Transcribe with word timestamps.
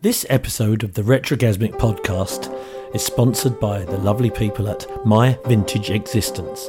This 0.00 0.24
episode 0.28 0.84
of 0.84 0.94
the 0.94 1.02
Retrogasmic 1.02 1.72
podcast 1.72 2.54
is 2.94 3.04
sponsored 3.04 3.58
by 3.58 3.84
the 3.84 3.98
lovely 3.98 4.30
people 4.30 4.68
at 4.68 4.86
My 5.04 5.36
Vintage 5.46 5.90
Existence. 5.90 6.68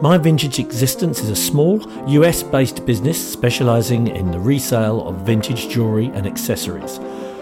My 0.00 0.18
Vintage 0.18 0.60
Existence 0.60 1.18
is 1.18 1.30
a 1.30 1.34
small 1.34 1.82
US 2.08 2.44
based 2.44 2.86
business 2.86 3.18
specialising 3.18 4.06
in 4.06 4.30
the 4.30 4.38
resale 4.38 5.04
of 5.08 5.26
vintage 5.26 5.68
jewellery 5.68 6.12
and 6.14 6.28
accessories. 6.28 6.98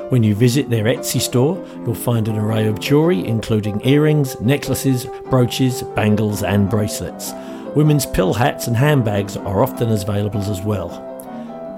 When 0.09 0.23
you 0.23 0.35
visit 0.35 0.71
their 0.71 0.85
Etsy 0.85 1.21
store, 1.21 1.63
you'll 1.85 1.95
find 1.95 2.27
an 2.27 2.39
array 2.39 2.67
of 2.67 2.81
jewellery 2.81 3.23
including 3.27 3.87
earrings, 3.87 4.41
necklaces, 4.41 5.05
brooches, 5.29 5.83
bangles, 5.95 6.43
and 6.43 6.71
bracelets. 6.71 7.33
Women's 7.77 8.07
pill 8.07 8.33
hats 8.33 8.67
and 8.67 8.75
handbags 8.75 9.37
are 9.37 9.63
often 9.63 9.91
as 9.91 10.05
available 10.05 10.41
as 10.41 10.63
well. 10.63 11.11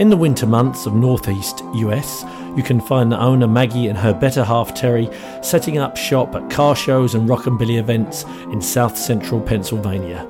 In 0.00 0.10
the 0.10 0.16
winter 0.16 0.44
months 0.44 0.86
of 0.86 0.94
northeast 0.94 1.62
US, 1.74 2.24
you 2.56 2.62
can 2.62 2.80
find 2.80 3.10
the 3.10 3.20
owner 3.20 3.46
Maggie 3.46 3.88
and 3.88 3.98
her 3.98 4.14
better 4.14 4.44
half 4.44 4.74
Terry 4.74 5.08
setting 5.42 5.78
up 5.78 5.96
shop 5.96 6.34
at 6.34 6.50
car 6.50 6.76
shows 6.76 7.14
and 7.14 7.28
rockabilly 7.28 7.78
events 7.78 8.24
in 8.52 8.60
south 8.60 8.96
central 8.96 9.40
Pennsylvania. 9.40 10.26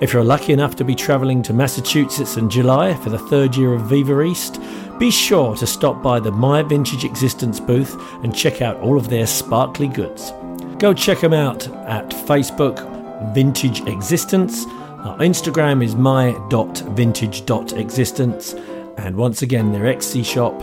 If 0.00 0.12
you're 0.12 0.24
lucky 0.24 0.52
enough 0.52 0.76
to 0.76 0.84
be 0.84 0.94
travelling 0.94 1.42
to 1.44 1.54
Massachusetts 1.54 2.36
in 2.36 2.50
July 2.50 2.94
for 2.94 3.10
the 3.10 3.18
third 3.18 3.56
year 3.56 3.72
of 3.72 3.82
Viva 3.82 4.20
East, 4.20 4.60
be 4.98 5.10
sure 5.10 5.56
to 5.56 5.66
stop 5.66 6.02
by 6.02 6.20
the 6.20 6.30
My 6.30 6.62
Vintage 6.62 7.04
Existence 7.04 7.60
booth 7.60 7.96
and 8.22 8.36
check 8.36 8.60
out 8.60 8.76
all 8.80 8.98
of 8.98 9.08
their 9.08 9.26
sparkly 9.26 9.88
goods. 9.88 10.32
Go 10.78 10.92
check 10.92 11.20
them 11.20 11.32
out 11.32 11.66
at 11.86 12.10
Facebook 12.10 13.34
Vintage 13.34 13.80
Existence. 13.86 14.66
Our 14.66 15.16
Instagram 15.18 15.82
is 15.82 15.94
my.vintage.existence 15.94 18.54
and 18.98 19.16
once 19.16 19.40
again, 19.42 19.72
their 19.72 19.84
Etsy 19.84 20.24
shop, 20.24 20.54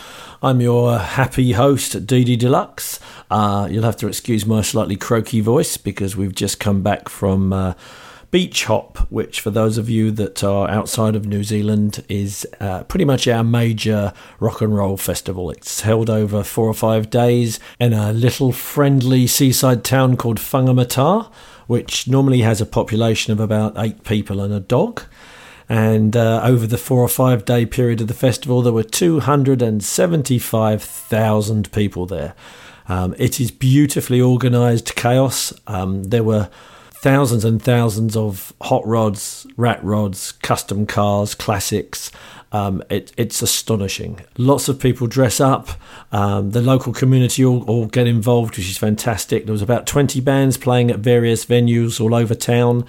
I'm 0.41 0.61
your 0.61 0.97
happy 0.97 1.51
host, 1.51 2.07
DD 2.07 2.39
Deluxe. 2.39 2.99
Uh, 3.29 3.67
you'll 3.69 3.83
have 3.83 3.97
to 3.97 4.07
excuse 4.07 4.47
my 4.47 4.61
slightly 4.61 4.95
croaky 4.95 5.41
voice 5.41 5.77
because 5.77 6.17
we've 6.17 6.33
just 6.33 6.59
come 6.59 6.81
back 6.81 7.07
from. 7.07 7.53
Uh, 7.53 7.75
Beach 8.31 8.65
Hop, 8.65 8.97
which 9.09 9.41
for 9.41 9.49
those 9.49 9.79
of 9.79 9.89
you 9.89 10.11
that 10.11 10.43
are 10.43 10.69
outside 10.69 11.15
of 11.15 11.25
New 11.25 11.43
Zealand 11.43 12.05
is 12.07 12.45
uh, 12.59 12.83
pretty 12.83 13.05
much 13.05 13.27
our 13.27 13.43
major 13.43 14.13
rock 14.39 14.61
and 14.61 14.75
roll 14.75 14.97
festival. 14.97 15.49
It's 15.49 15.81
held 15.81 16.11
over 16.11 16.43
four 16.43 16.67
or 16.67 16.75
five 16.75 17.09
days 17.09 17.59
in 17.79 17.93
a 17.93 18.13
little 18.13 18.51
friendly 18.51 19.25
seaside 19.25 19.83
town 19.83 20.15
called 20.15 20.37
Whangamata, 20.37 21.31
which 21.65 22.07
normally 22.07 22.41
has 22.41 22.61
a 22.61 22.67
population 22.67 23.33
of 23.33 23.39
about 23.39 23.73
eight 23.77 24.03
people 24.03 24.41
and 24.41 24.53
a 24.53 24.59
dog. 24.59 25.01
And 25.67 26.15
uh, 26.15 26.41
over 26.43 26.67
the 26.67 26.77
four 26.77 27.01
or 27.01 27.09
five 27.09 27.45
day 27.45 27.65
period 27.65 27.99
of 28.01 28.07
the 28.07 28.13
festival, 28.13 28.61
there 28.61 28.73
were 28.73 28.83
275,000 28.83 31.71
people 31.71 32.05
there. 32.05 32.35
Um, 32.87 33.15
it 33.17 33.39
is 33.39 33.49
beautifully 33.51 34.21
organised 34.21 34.95
chaos. 34.95 35.53
Um, 35.67 36.03
there 36.05 36.23
were 36.23 36.49
thousands 37.01 37.45
and 37.45 37.61
thousands 37.61 38.17
of 38.17 38.53
hot 38.61 38.85
rods, 38.85 39.47
rat 39.55 39.81
rods, 39.83 40.33
custom 40.33 40.85
cars, 40.85 41.33
classics. 41.33 42.11
Um, 42.51 42.83
it, 42.89 43.13
it's 43.15 43.41
astonishing. 43.41 44.21
Lots 44.37 44.67
of 44.67 44.79
people 44.79 45.07
dress 45.07 45.39
up. 45.39 45.69
Um, 46.11 46.51
the 46.51 46.61
local 46.61 46.91
community 46.91 47.45
all, 47.45 47.63
all, 47.69 47.85
get 47.85 48.07
involved, 48.07 48.57
which 48.57 48.69
is 48.69 48.77
fantastic. 48.77 49.45
There 49.45 49.53
was 49.53 49.61
about 49.61 49.85
20 49.85 50.19
bands 50.21 50.57
playing 50.57 50.89
at 50.91 50.99
various 50.99 51.45
venues 51.45 52.01
all 52.01 52.15
over 52.15 52.33
town. 52.35 52.85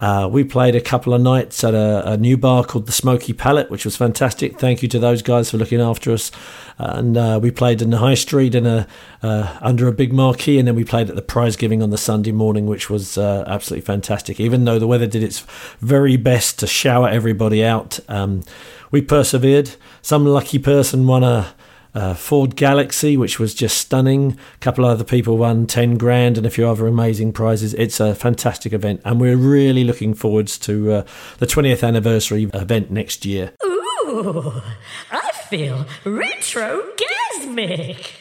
Uh, 0.00 0.28
we 0.30 0.44
played 0.44 0.76
a 0.76 0.80
couple 0.80 1.12
of 1.12 1.20
nights 1.20 1.64
at 1.64 1.74
a, 1.74 2.12
a, 2.12 2.16
new 2.16 2.36
bar 2.36 2.62
called 2.64 2.86
the 2.86 2.92
Smoky 2.92 3.32
Palette, 3.32 3.68
which 3.68 3.84
was 3.84 3.96
fantastic. 3.96 4.56
Thank 4.56 4.80
you 4.80 4.88
to 4.90 4.98
those 5.00 5.22
guys 5.22 5.50
for 5.50 5.56
looking 5.56 5.80
after 5.80 6.12
us. 6.12 6.30
And 6.78 7.16
uh, 7.16 7.40
we 7.42 7.50
played 7.50 7.82
in 7.82 7.90
the 7.90 7.98
High 7.98 8.14
Street 8.14 8.54
in 8.54 8.64
a 8.64 8.86
uh, 9.22 9.58
under 9.60 9.88
a 9.88 9.92
big 9.92 10.12
marquee, 10.12 10.60
and 10.60 10.68
then 10.68 10.76
we 10.76 10.84
played 10.84 11.08
at 11.10 11.16
the 11.16 11.22
prize 11.22 11.56
giving 11.56 11.82
on 11.82 11.90
the 11.90 11.98
Sunday 11.98 12.30
morning, 12.30 12.66
which 12.66 12.88
was 12.88 13.18
uh, 13.18 13.42
absolutely 13.48 13.84
fantastic. 13.84 14.38
Even 14.38 14.64
though 14.64 14.78
the 14.78 14.86
weather 14.86 15.08
did 15.08 15.24
its 15.24 15.40
very 15.80 16.16
best 16.16 16.60
to 16.60 16.68
shower 16.68 17.08
everybody 17.08 17.64
out, 17.64 17.98
um, 18.08 18.44
we 18.92 19.02
persevered. 19.02 19.72
Some 20.00 20.24
lucky 20.24 20.60
person 20.60 21.08
won 21.08 21.24
a 21.24 21.52
uh, 21.98 22.14
Ford 22.14 22.54
Galaxy, 22.54 23.16
which 23.16 23.40
was 23.40 23.54
just 23.54 23.76
stunning. 23.76 24.38
A 24.54 24.58
couple 24.58 24.84
of 24.84 24.92
other 24.92 25.02
people 25.02 25.36
won 25.36 25.66
10 25.66 25.98
grand 25.98 26.38
and 26.38 26.46
a 26.46 26.50
few 26.50 26.68
other 26.68 26.86
amazing 26.86 27.32
prizes. 27.32 27.74
It's 27.74 27.98
a 27.98 28.14
fantastic 28.14 28.72
event, 28.72 29.00
and 29.04 29.20
we're 29.20 29.36
really 29.36 29.82
looking 29.82 30.14
forwards 30.14 30.58
to 30.58 30.92
uh, 30.92 31.04
the 31.38 31.46
20th 31.46 31.84
anniversary 31.86 32.44
event 32.54 32.92
next 32.92 33.26
year. 33.26 33.52
Ooh, 33.64 34.62
I 35.10 35.32
feel 35.48 35.86
retrogasmic. 36.04 38.12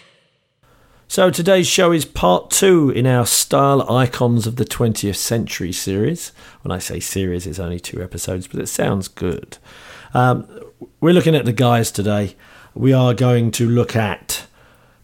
So 1.08 1.30
today's 1.30 1.68
show 1.68 1.92
is 1.92 2.04
part 2.04 2.50
two 2.50 2.90
in 2.90 3.06
our 3.06 3.28
Style 3.28 3.88
Icons 3.90 4.48
of 4.48 4.56
the 4.56 4.66
20th 4.66 5.18
Century 5.18 5.72
series. 5.72 6.32
When 6.64 6.72
I 6.72 6.80
say 6.80 7.00
series, 7.00 7.46
it's 7.46 7.60
only 7.60 7.80
two 7.80 8.02
episodes, 8.02 8.48
but 8.48 8.60
it 8.60 8.66
sounds 8.68 9.08
good. 9.08 9.60
Um, 10.16 10.48
we're 11.00 11.14
looking 11.14 11.36
at 11.36 11.46
the 11.46 11.54
guys 11.54 11.92
today 11.92 12.36
we 12.78 12.94
are 12.94 13.14
going 13.14 13.50
to 13.52 13.68
look 13.68 13.96
at 13.96 14.46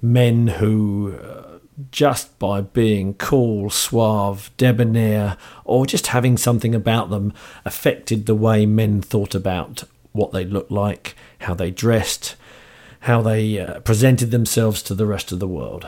men 0.02 0.48
who, 0.48 1.18
uh, 1.22 1.58
just 1.92 2.38
by 2.38 2.62
being 2.62 3.16
cool, 3.16 3.70
suave, 3.70 4.52
debonair, 4.58 5.38
or 5.66 5.86
just 5.86 6.08
having 6.08 6.38
something 6.38 6.76
about 6.76 7.10
them, 7.10 7.34
affected 7.66 8.26
the 8.26 8.36
way 8.36 8.66
men 8.66 9.02
thought 9.02 9.34
about 9.34 9.84
what 10.12 10.32
they 10.32 10.46
looked 10.46 10.72
like, 10.72 11.16
how 11.42 11.54
they 11.56 11.72
dressed, 11.72 12.36
how 13.02 13.22
they 13.22 13.60
uh, 13.60 13.80
presented 13.80 14.30
themselves 14.30 14.84
to 14.84 14.94
the 14.94 15.08
rest 15.08 15.32
of 15.32 15.40
the 15.40 15.48
world. 15.48 15.88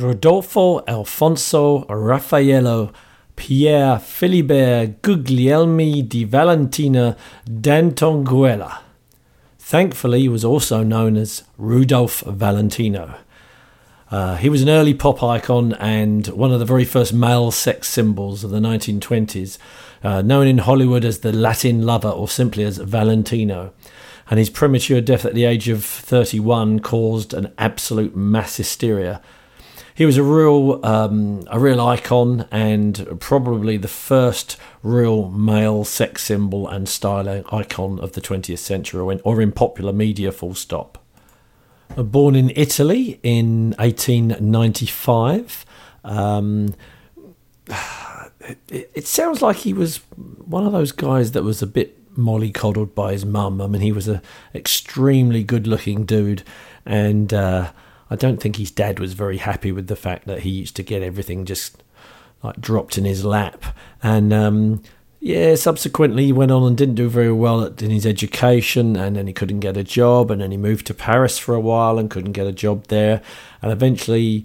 Rodolfo 0.00 0.82
Alfonso 0.86 1.84
Raffaello 1.84 2.92
Pierre 3.36 3.98
Philibert 3.98 5.00
Guglielmi 5.02 6.06
di 6.08 6.24
Valentina 6.24 7.16
d'Antonguela. 7.44 8.80
Thankfully, 9.58 10.20
he 10.22 10.28
was 10.28 10.44
also 10.44 10.82
known 10.82 11.16
as 11.16 11.44
Rudolph 11.58 12.20
Valentino. 12.20 13.14
Uh, 14.10 14.36
he 14.36 14.48
was 14.48 14.62
an 14.62 14.68
early 14.68 14.94
pop 14.94 15.22
icon 15.22 15.74
and 15.74 16.26
one 16.28 16.50
of 16.50 16.58
the 16.58 16.64
very 16.64 16.84
first 16.84 17.12
male 17.12 17.50
sex 17.50 17.88
symbols 17.88 18.42
of 18.42 18.50
the 18.50 18.58
1920s, 18.58 19.58
uh, 20.02 20.22
known 20.22 20.46
in 20.46 20.58
Hollywood 20.58 21.04
as 21.04 21.20
the 21.20 21.32
Latin 21.32 21.86
lover 21.86 22.08
or 22.08 22.26
simply 22.26 22.64
as 22.64 22.78
Valentino. 22.78 23.72
And 24.28 24.38
his 24.38 24.50
premature 24.50 25.00
death 25.00 25.24
at 25.24 25.34
the 25.34 25.44
age 25.44 25.68
of 25.68 25.84
31 25.84 26.80
caused 26.80 27.32
an 27.34 27.52
absolute 27.58 28.16
mass 28.16 28.56
hysteria 28.56 29.20
he 30.00 30.06
was 30.06 30.16
a 30.16 30.22
real 30.22 30.80
um, 30.82 31.44
a 31.48 31.60
real 31.60 31.78
icon 31.78 32.46
and 32.50 33.20
probably 33.20 33.76
the 33.76 33.86
first 33.86 34.56
real 34.82 35.28
male 35.28 35.84
sex 35.84 36.22
symbol 36.22 36.66
and 36.66 36.88
style 36.88 37.28
icon 37.52 38.00
of 38.00 38.12
the 38.12 38.22
20th 38.22 38.60
century 38.60 39.20
or 39.22 39.42
in, 39.42 39.52
popular 39.52 39.92
media 39.92 40.32
full 40.32 40.54
stop 40.54 41.04
born 41.96 42.34
in 42.34 42.50
Italy 42.56 43.20
in 43.22 43.74
1895 43.76 45.66
um, 46.04 46.74
it, 48.70 48.90
it, 48.94 49.06
sounds 49.06 49.42
like 49.42 49.56
he 49.56 49.74
was 49.74 49.98
one 50.16 50.64
of 50.64 50.72
those 50.72 50.92
guys 50.92 51.32
that 51.32 51.42
was 51.42 51.60
a 51.60 51.66
bit 51.66 52.16
mollycoddled 52.16 52.94
by 52.94 53.12
his 53.12 53.26
mum. 53.26 53.60
I 53.60 53.66
mean, 53.66 53.82
he 53.82 53.92
was 53.92 54.08
an 54.08 54.22
extremely 54.54 55.44
good-looking 55.44 56.06
dude, 56.06 56.42
and 56.86 57.32
uh, 57.34 57.70
I 58.10 58.16
don't 58.16 58.40
think 58.40 58.56
his 58.56 58.70
dad 58.70 58.98
was 58.98 59.12
very 59.12 59.38
happy 59.38 59.72
with 59.72 59.86
the 59.86 59.96
fact 59.96 60.26
that 60.26 60.40
he 60.40 60.50
used 60.50 60.76
to 60.76 60.82
get 60.82 61.02
everything 61.02 61.44
just 61.44 61.82
like 62.42 62.60
dropped 62.60 62.98
in 62.98 63.04
his 63.04 63.24
lap. 63.24 63.64
And 64.02 64.32
um, 64.32 64.82
yeah, 65.20 65.54
subsequently 65.54 66.24
he 66.26 66.32
went 66.32 66.50
on 66.50 66.64
and 66.64 66.76
didn't 66.76 66.94
do 66.96 67.08
very 67.08 67.32
well 67.32 67.64
in 67.64 67.90
his 67.90 68.06
education, 68.06 68.96
and 68.96 69.16
then 69.16 69.26
he 69.26 69.32
couldn't 69.32 69.60
get 69.60 69.76
a 69.76 69.84
job, 69.84 70.30
and 70.30 70.40
then 70.40 70.50
he 70.50 70.56
moved 70.56 70.86
to 70.86 70.94
Paris 70.94 71.38
for 71.38 71.54
a 71.54 71.60
while 71.60 71.98
and 71.98 72.10
couldn't 72.10 72.32
get 72.32 72.46
a 72.46 72.52
job 72.52 72.86
there. 72.88 73.22
And 73.62 73.70
eventually, 73.70 74.44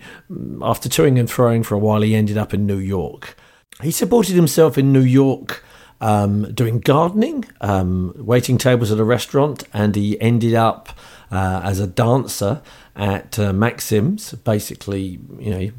after 0.61 0.89
toing 0.89 1.19
and 1.19 1.29
throwing 1.29 1.63
for 1.63 1.75
a 1.75 1.79
while, 1.79 2.01
he 2.01 2.13
ended 2.13 2.37
up 2.37 2.53
in 2.53 2.67
New 2.67 2.77
York. 2.77 3.35
He 3.81 3.91
supported 3.91 4.35
himself 4.35 4.77
in 4.77 4.93
New 4.93 5.01
York. 5.01 5.64
Um, 6.05 6.53
doing 6.53 6.81
gardening, 6.81 7.45
um, 7.61 8.13
waiting 8.15 8.59
tables 8.59 8.91
at 8.91 8.99
a 8.99 9.03
restaurant, 9.03 9.63
and 9.73 9.95
he 9.95 10.21
ended 10.21 10.53
up 10.53 10.89
uh, 11.31 11.61
as 11.63 11.79
a 11.79 11.87
dancer 11.87 12.61
at 12.95 13.39
uh, 13.39 13.51
Maxim's. 13.53 14.33
Basically, 14.33 15.19
you 15.39 15.49
know, 15.49 15.71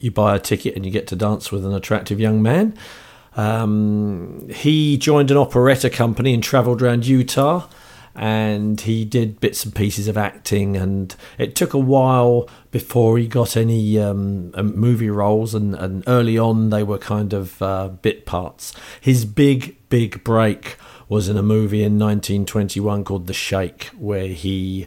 you 0.00 0.10
buy 0.10 0.36
a 0.36 0.38
ticket 0.38 0.76
and 0.76 0.84
you 0.84 0.92
get 0.92 1.06
to 1.06 1.16
dance 1.16 1.50
with 1.50 1.64
an 1.64 1.72
attractive 1.72 2.20
young 2.20 2.42
man. 2.42 2.76
Um, 3.38 4.48
he 4.50 4.98
joined 4.98 5.30
an 5.30 5.38
operetta 5.38 5.88
company 5.88 6.34
and 6.34 6.42
travelled 6.42 6.82
around 6.82 7.06
Utah 7.06 7.68
and 8.14 8.80
he 8.80 9.04
did 9.04 9.40
bits 9.40 9.64
and 9.64 9.74
pieces 9.74 10.08
of 10.08 10.16
acting 10.16 10.76
and 10.76 11.14
it 11.38 11.54
took 11.54 11.72
a 11.72 11.78
while 11.78 12.48
before 12.70 13.18
he 13.18 13.26
got 13.26 13.56
any 13.56 13.98
um, 13.98 14.50
um, 14.54 14.76
movie 14.76 15.10
roles 15.10 15.54
and, 15.54 15.74
and, 15.76 16.02
early 16.06 16.36
on 16.36 16.70
they 16.70 16.82
were 16.82 16.98
kind 16.98 17.32
of 17.32 17.60
uh, 17.62 17.88
bit 17.88 18.26
parts. 18.26 18.74
His 19.00 19.24
big 19.24 19.76
big 19.88 20.22
break 20.24 20.76
was 21.08 21.28
in 21.28 21.36
a 21.36 21.42
movie 21.42 21.82
in 21.82 21.98
1921 21.98 23.04
called 23.04 23.26
the 23.26 23.32
Sheik 23.32 23.84
where 23.96 24.28
he 24.28 24.86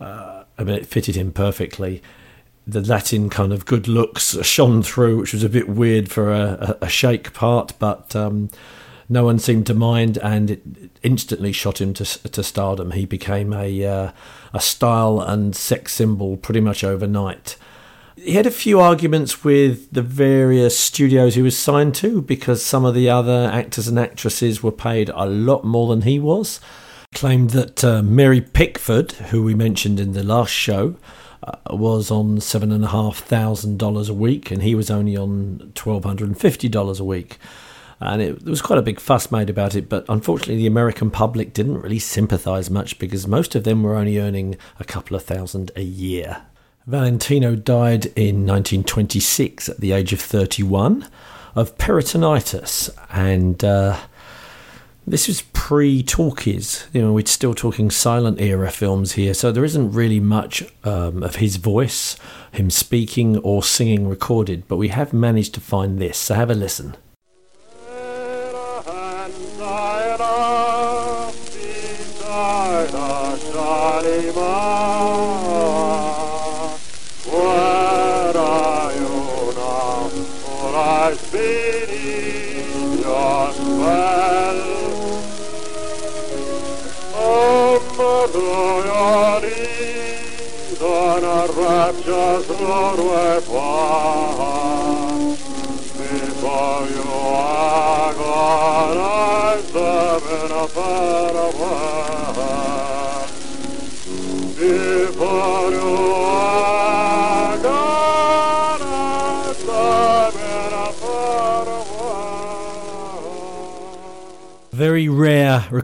uh, 0.00 0.44
i 0.56 0.64
mean 0.64 0.76
it 0.76 0.86
fitted 0.86 1.16
him 1.16 1.32
perfectly. 1.32 2.02
The 2.66 2.82
Latin 2.82 3.30
kind 3.30 3.52
of 3.52 3.64
good 3.64 3.88
looks 3.88 4.36
shone 4.46 4.82
through, 4.82 5.16
which 5.18 5.32
was 5.32 5.42
a 5.42 5.48
bit 5.48 5.70
weird 5.70 6.10
for 6.10 6.30
a, 6.30 6.76
a, 6.80 6.84
a 6.84 6.88
Sheik 6.88 7.32
part, 7.32 7.72
but 7.78 8.14
um, 8.14 8.50
no 9.08 9.24
one 9.24 9.38
seemed 9.38 9.66
to 9.66 9.74
mind, 9.74 10.18
and 10.18 10.50
it 10.50 10.62
instantly 11.02 11.52
shot 11.52 11.80
him 11.80 11.94
to 11.94 12.04
to 12.04 12.42
stardom. 12.42 12.92
He 12.92 13.06
became 13.06 13.52
a 13.52 13.84
uh, 13.84 14.12
a 14.52 14.60
style 14.60 15.20
and 15.20 15.56
sex 15.56 15.94
symbol 15.94 16.36
pretty 16.36 16.60
much 16.60 16.84
overnight. 16.84 17.56
He 18.16 18.32
had 18.32 18.46
a 18.46 18.50
few 18.50 18.80
arguments 18.80 19.44
with 19.44 19.92
the 19.92 20.02
various 20.02 20.76
studios 20.78 21.36
he 21.36 21.42
was 21.42 21.56
signed 21.56 21.94
to 21.96 22.20
because 22.20 22.64
some 22.64 22.84
of 22.84 22.94
the 22.94 23.08
other 23.08 23.48
actors 23.52 23.86
and 23.86 23.98
actresses 23.98 24.60
were 24.60 24.72
paid 24.72 25.08
a 25.14 25.24
lot 25.24 25.64
more 25.64 25.88
than 25.88 26.02
he 26.02 26.18
was. 26.18 26.60
Claimed 27.14 27.50
that 27.50 27.84
uh, 27.84 28.02
Mary 28.02 28.40
Pickford, 28.40 29.12
who 29.12 29.44
we 29.44 29.54
mentioned 29.54 30.00
in 30.00 30.12
the 30.12 30.24
last 30.24 30.50
show, 30.50 30.96
uh, 31.42 31.52
was 31.70 32.10
on 32.10 32.40
seven 32.40 32.72
and 32.72 32.84
a 32.84 32.88
half 32.88 33.18
thousand 33.18 33.78
dollars 33.78 34.08
a 34.08 34.14
week, 34.14 34.50
and 34.50 34.62
he 34.62 34.74
was 34.74 34.90
only 34.90 35.16
on 35.16 35.72
twelve 35.74 36.04
hundred 36.04 36.28
and 36.28 36.38
fifty 36.38 36.68
dollars 36.68 37.00
a 37.00 37.04
week. 37.04 37.38
And 38.00 38.22
it, 38.22 38.44
there 38.44 38.50
was 38.50 38.62
quite 38.62 38.78
a 38.78 38.82
big 38.82 39.00
fuss 39.00 39.30
made 39.30 39.50
about 39.50 39.74
it, 39.74 39.88
but 39.88 40.04
unfortunately, 40.08 40.56
the 40.56 40.66
American 40.66 41.10
public 41.10 41.52
didn't 41.52 41.80
really 41.80 41.98
sympathise 41.98 42.70
much 42.70 42.98
because 42.98 43.26
most 43.26 43.54
of 43.54 43.64
them 43.64 43.82
were 43.82 43.96
only 43.96 44.18
earning 44.18 44.56
a 44.78 44.84
couple 44.84 45.16
of 45.16 45.24
thousand 45.24 45.72
a 45.74 45.82
year. 45.82 46.42
Valentino 46.86 47.54
died 47.54 48.06
in 48.16 48.46
1926 48.46 49.68
at 49.68 49.80
the 49.80 49.92
age 49.92 50.12
of 50.12 50.20
31 50.20 51.06
of 51.54 51.76
peritonitis, 51.76 52.88
and 53.10 53.62
uh, 53.64 53.98
this 55.06 55.26
was 55.26 55.42
pre 55.42 56.02
talkies. 56.02 56.86
You 56.92 57.02
know, 57.02 57.12
we're 57.12 57.26
still 57.26 57.52
talking 57.52 57.90
silent 57.90 58.40
era 58.40 58.70
films 58.70 59.12
here, 59.12 59.34
so 59.34 59.50
there 59.50 59.64
isn't 59.64 59.92
really 59.92 60.20
much 60.20 60.62
um, 60.84 61.22
of 61.22 61.36
his 61.36 61.56
voice, 61.56 62.16
him 62.52 62.70
speaking 62.70 63.36
or 63.38 63.62
singing 63.62 64.08
recorded, 64.08 64.68
but 64.68 64.76
we 64.76 64.88
have 64.88 65.12
managed 65.12 65.54
to 65.54 65.60
find 65.60 65.98
this, 65.98 66.16
so 66.16 66.34
have 66.36 66.50
a 66.50 66.54
listen. 66.54 66.96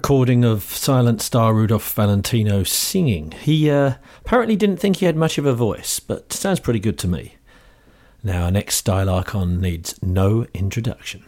Recording 0.05 0.45
of 0.45 0.63
silent 0.63 1.23
star 1.23 1.55
Rudolph 1.55 1.95
Valentino 1.95 2.63
singing. 2.63 3.31
He 3.41 3.71
uh, 3.71 3.95
Apparently 4.21 4.55
didn't 4.55 4.77
think 4.77 4.97
he 4.97 5.07
had 5.07 5.17
much 5.17 5.39
of 5.39 5.47
a 5.47 5.55
voice, 5.55 5.99
but 5.99 6.31
sounds 6.31 6.61
pretty 6.61 6.79
good 6.79 6.99
to 6.99 7.09
me. 7.09 7.37
Now, 8.23 8.45
our 8.45 8.51
next 8.51 8.77
style 8.77 9.09
icon 9.09 9.63
needs 9.63 9.99
no 10.03 10.47
introduction. 10.53 11.23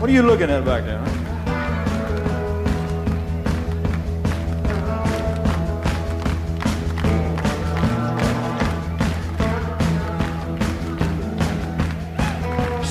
What 0.00 0.08
are 0.08 0.14
you 0.14 0.22
looking 0.22 0.48
at 0.48 0.64
back 0.64 0.86
there? 0.86 1.27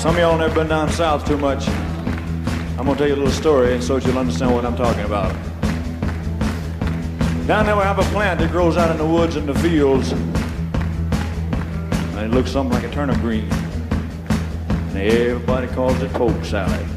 Some 0.07 0.15
of 0.15 0.21
y'all 0.21 0.37
never 0.37 0.55
been 0.55 0.69
down 0.69 0.89
south 0.89 1.27
too 1.27 1.35
much. 1.35 1.67
I'm 1.67 2.85
gonna 2.85 2.95
tell 2.95 3.09
you 3.09 3.15
a 3.15 3.17
little 3.17 3.29
story 3.29 3.81
so 3.81 3.97
you'll 3.97 4.17
understand 4.17 4.55
what 4.55 4.63
I'm 4.63 4.77
talking 4.77 5.03
about. 5.03 5.33
Down 7.45 7.65
there 7.65 7.75
we 7.75 7.81
have 7.83 7.99
a 7.99 8.09
plant 8.13 8.39
that 8.39 8.49
grows 8.49 8.77
out 8.77 8.89
in 8.89 8.95
the 8.97 9.05
woods 9.05 9.35
and 9.35 9.49
the 9.49 9.53
fields. 9.55 10.13
And 12.13 12.19
it 12.19 12.31
looks 12.33 12.51
something 12.51 12.73
like 12.73 12.89
a 12.89 12.93
turnip 12.93 13.17
green. 13.17 13.49
And 13.49 14.97
everybody 14.97 15.67
calls 15.67 16.01
it 16.01 16.13
poke 16.13 16.41
salad. 16.45 16.87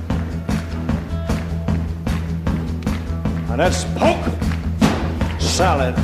Now 3.48 3.56
that's 3.56 3.82
poke 3.96 4.24
salad. 5.40 5.96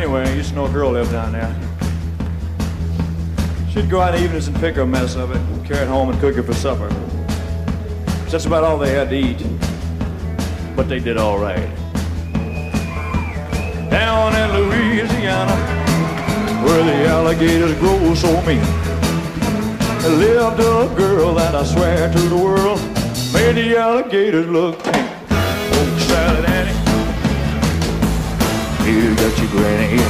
Anyway, 0.00 0.22
I 0.22 0.32
used 0.32 0.48
to 0.48 0.54
know 0.54 0.64
a 0.64 0.70
girl 0.70 0.92
lived 0.92 1.12
down 1.12 1.32
there. 1.32 1.54
She'd 3.70 3.90
go 3.90 4.00
out 4.00 4.18
evenings 4.18 4.48
and 4.48 4.56
pick 4.56 4.78
a 4.78 4.86
mess 4.86 5.14
of 5.14 5.30
it, 5.30 5.66
carry 5.66 5.82
it 5.82 5.88
home 5.88 6.08
and 6.08 6.18
cook 6.18 6.38
it 6.38 6.44
for 6.44 6.54
supper. 6.54 6.88
That's 8.30 8.46
about 8.46 8.64
all 8.64 8.78
they 8.78 8.94
had 8.94 9.10
to 9.10 9.16
eat. 9.16 9.44
But 10.74 10.88
they 10.88 11.00
did 11.00 11.18
all 11.18 11.38
right. 11.38 11.68
Down 13.90 14.34
in 14.36 14.50
Louisiana, 14.58 15.54
where 16.64 16.82
the 16.82 17.06
alligators 17.06 17.74
grow 17.78 18.14
so 18.14 18.32
mean. 18.46 18.62
Lived 20.18 20.60
a 20.60 20.94
girl 20.96 21.34
that 21.34 21.54
I 21.54 21.62
swear 21.62 22.10
to 22.10 22.18
the 22.18 22.36
world 22.36 22.80
made 23.34 23.52
the 23.52 23.76
alligators 23.76 24.46
look 24.46 24.80
you 28.92 29.14
got 29.16 29.38
your 29.38 29.50
granny. 29.50 30.02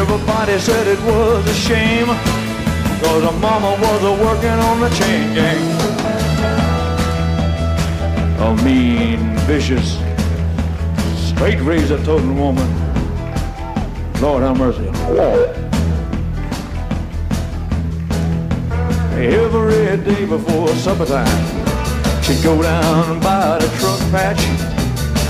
Everybody 0.00 0.58
said 0.58 0.86
it 0.86 1.00
was 1.02 1.46
a 1.46 1.54
shame, 1.54 2.06
cause 2.06 3.22
her 3.22 3.38
mama 3.38 3.76
was 3.80 4.02
a 4.02 4.12
working 4.24 4.58
on 4.68 4.80
the 4.80 4.90
chain 4.90 5.34
gang. 5.34 5.62
A 8.40 8.62
mean, 8.64 9.36
vicious, 9.46 9.98
straight 11.30 11.60
razor 11.60 12.02
toting 12.04 12.38
woman 12.38 12.66
Lord 14.20 14.42
have 14.42 14.58
mercy. 14.58 14.88
Every 19.12 19.96
day 20.04 20.24
before 20.24 20.68
supper 20.68 21.04
time, 21.04 22.22
she'd 22.22 22.42
go 22.42 22.62
down 22.62 23.20
by 23.20 23.58
the 23.58 23.68
truck 23.78 24.00
patch 24.10 24.85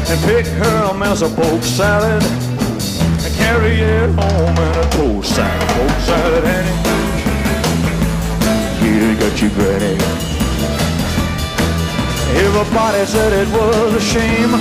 and 0.09 0.21
pick 0.25 0.47
her 0.47 0.91
a 0.91 0.95
mess 0.95 1.23
of 1.23 1.35
poke 1.35 1.63
salad 1.63 2.23
and 2.23 3.35
carry 3.35 3.81
it 3.81 4.11
home 4.11 4.57
in 4.67 4.75
a 4.79 4.87
toast 4.91 5.35
salad. 5.35 5.69
Poke 5.77 6.01
salad, 6.09 6.45
Annie. 6.45 6.77
You 8.85 9.17
got 9.19 9.41
your 9.41 9.51
granny. 9.51 9.97
Everybody 12.45 13.07
said 13.07 13.33
it 13.33 13.49
was 13.49 13.95
a 13.95 14.01
shame, 14.01 14.53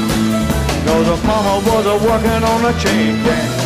cause 0.85 1.07
her 1.11 1.27
mama 1.27 1.61
was 1.67 1.85
a 1.85 1.97
working 2.07 2.43
on 2.43 2.63
the 2.63 2.73
chain 2.79 3.23
gang. 3.23 3.65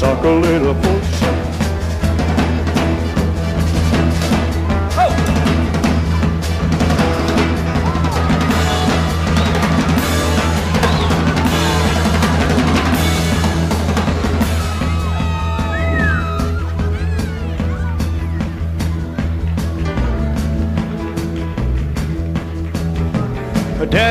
suck 0.00 0.24
a 0.24 0.28
little 0.28 0.74
pussy. 0.76 1.09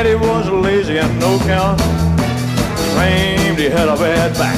Daddy 0.03 0.15
was 0.15 0.48
lazy 0.48 0.98
and 0.98 1.20
no 1.20 1.38
count. 1.39 1.77
Claimed 2.96 3.60
he 3.60 3.65
had 3.65 3.89
a 3.89 3.98
bad 3.98 4.32
back. 4.39 4.58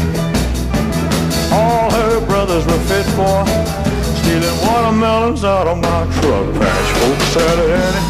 All 1.51 1.89
her 1.89 2.23
brothers 2.27 2.63
were 2.65 2.83
fit 2.85 3.07
for 3.17 3.45
stealing 4.19 4.57
watermelons 4.61 5.43
out 5.43 5.65
of 5.65 5.77
my 5.77 6.05
truck 6.21 6.45
patch. 6.61 6.89
Folks 7.01 7.25
oh, 7.25 7.33
said, 7.33 7.57
Annie, 7.81 8.05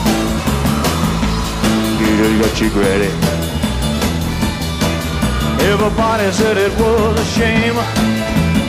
you 2.02 2.10
just 2.20 2.36
got 2.42 2.54
you 2.60 2.70
ready. 2.82 3.12
Everybody 5.72 6.32
said 6.34 6.58
it 6.58 6.74
was 6.82 7.18
a 7.18 7.26
shame, 7.38 7.78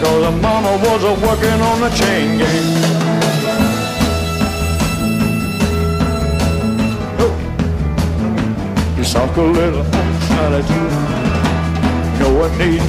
cause 0.03 0.23
her 0.25 0.37
mama 0.41 0.73
was 0.87 1.03
a 1.03 1.15
working 1.27 1.61
on 1.71 1.81
the 1.81 1.91
chain 1.99 2.39
gang. 2.39 3.02
You 9.03 9.09
suck 9.09 9.37
a 9.37 9.41
little 9.43 9.83
out 9.83 10.53
of 10.53 10.71
you. 10.71 10.77
No 12.21 12.33
one 12.39 12.57
needs. 12.57 12.85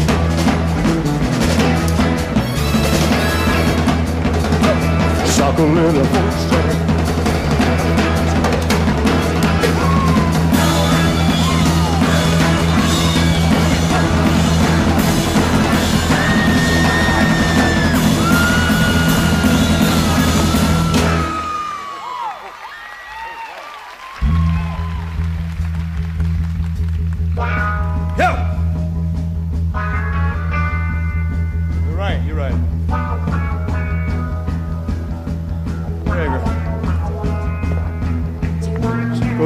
Suck 5.34 5.58
a 5.58 5.64
little. 5.64 6.93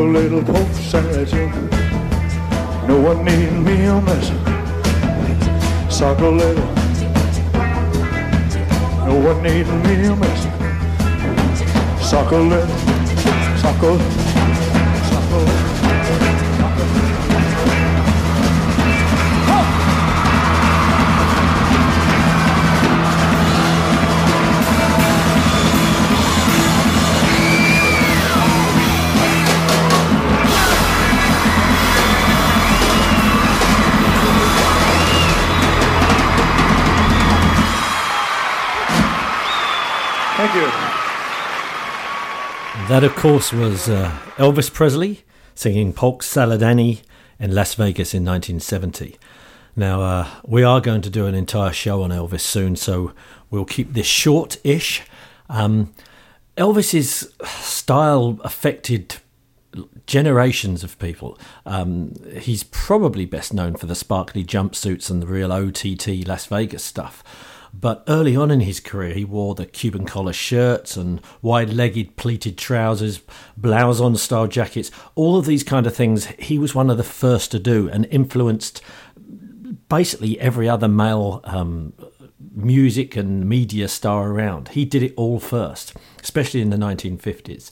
Little 0.08 0.42
at. 0.42 1.34
No 2.88 3.00
one 3.02 3.26
need 3.26 3.52
me 3.52 3.86
a 3.86 4.02
mess. 4.02 4.28
Suck 5.94 6.20
a 6.20 6.30
little. 6.30 6.66
No 9.06 9.16
one 9.28 9.44
need 9.44 9.68
me 9.68 10.06
a 10.06 10.16
mess. 10.16 10.42
Suck 12.10 12.32
a 12.32 12.38
little. 12.38 12.78
Suck 13.58 14.47
That, 42.90 43.04
of 43.04 43.14
course, 43.18 43.52
was 43.52 43.90
uh, 43.90 44.18
Elvis 44.38 44.74
Presley 44.74 45.26
singing 45.54 45.92
Polk 45.92 46.24
Salad 46.24 46.64
Annie 46.64 47.02
in 47.38 47.54
Las 47.54 47.74
Vegas 47.74 48.14
in 48.14 48.24
1970. 48.24 49.18
Now, 49.76 50.02
uh, 50.02 50.28
we 50.46 50.64
are 50.64 50.80
going 50.80 51.02
to 51.02 51.10
do 51.10 51.26
an 51.26 51.36
entire 51.36 51.74
show 51.74 52.02
on 52.02 52.12
Elvis 52.12 52.40
soon, 52.40 52.78
so 52.78 53.12
we'll 53.52 53.66
keep 53.66 53.92
this 53.92 54.06
short 54.06 54.56
ish. 54.64 55.04
Um, 55.50 55.94
Elvis's 56.56 57.34
style 57.46 58.40
affected 58.46 59.18
generations 60.06 60.82
of 60.82 60.98
people. 60.98 61.38
Um, 61.66 62.14
he's 62.40 62.64
probably 62.64 63.26
best 63.26 63.54
known 63.54 63.76
for 63.76 63.86
the 63.86 63.96
sparkly 63.96 64.46
jumpsuits 64.46 65.12
and 65.12 65.22
the 65.22 65.28
real 65.28 65.52
OTT 65.52 66.26
Las 66.26 66.46
Vegas 66.46 66.86
stuff. 66.86 67.22
But 67.80 68.04
early 68.08 68.36
on 68.36 68.50
in 68.50 68.62
his 68.62 68.80
career, 68.80 69.14
he 69.14 69.24
wore 69.24 69.54
the 69.54 69.68
Cuban 69.68 70.06
collar 70.06 70.34
shirts 70.34 70.98
and 70.98 71.22
wide 71.44 71.72
legged 71.72 72.16
pleated 72.16 72.58
trousers, 72.58 73.22
blouson 73.60 74.18
style 74.18 74.48
jackets, 74.48 74.90
all 75.14 75.38
of 75.38 75.46
these 75.46 75.64
kind 75.64 75.86
of 75.86 75.96
things. 75.96 76.26
He 76.40 76.58
was 76.58 76.74
one 76.74 76.90
of 76.90 76.98
the 76.98 77.04
first 77.04 77.52
to 77.52 77.60
do 77.60 77.88
and 77.88 78.08
influenced 78.10 78.82
basically 79.90 80.40
every 80.40 80.68
other 80.68 80.88
male 80.88 81.42
um, 81.44 81.94
music 82.56 83.16
and 83.16 83.48
media 83.48 83.88
star 83.88 84.32
around. 84.32 84.70
He 84.70 84.84
did 84.84 85.04
it 85.04 85.14
all 85.16 85.40
first, 85.40 85.94
especially 86.24 86.62
in 86.62 86.72
the 86.72 86.78
1950s 86.78 87.70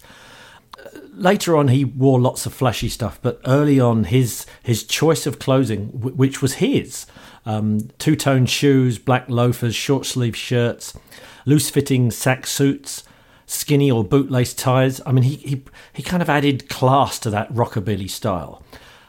later 1.13 1.55
on 1.55 1.69
he 1.69 1.85
wore 1.85 2.19
lots 2.19 2.45
of 2.45 2.53
flashy 2.53 2.89
stuff 2.89 3.19
but 3.21 3.39
early 3.45 3.79
on 3.79 4.03
his 4.05 4.45
his 4.61 4.83
choice 4.83 5.25
of 5.25 5.39
clothing 5.39 5.87
which 6.01 6.41
was 6.41 6.55
his 6.55 7.05
um, 7.45 7.89
two-tone 7.99 8.45
shoes 8.45 8.97
black 8.97 9.29
loafers 9.29 9.75
short 9.75 10.05
sleeve 10.05 10.35
shirts 10.35 10.97
loose 11.45 11.69
fitting 11.69 12.11
sack 12.11 12.47
suits 12.47 13.03
skinny 13.45 13.91
or 13.91 14.03
bootlace 14.03 14.57
ties. 14.57 15.01
I 15.05 15.11
mean 15.11 15.23
he, 15.23 15.35
he 15.35 15.63
he 15.93 16.03
kind 16.03 16.21
of 16.23 16.29
added 16.29 16.69
class 16.69 17.19
to 17.19 17.29
that 17.29 17.51
rockabilly 17.53 18.09
style. 18.09 18.63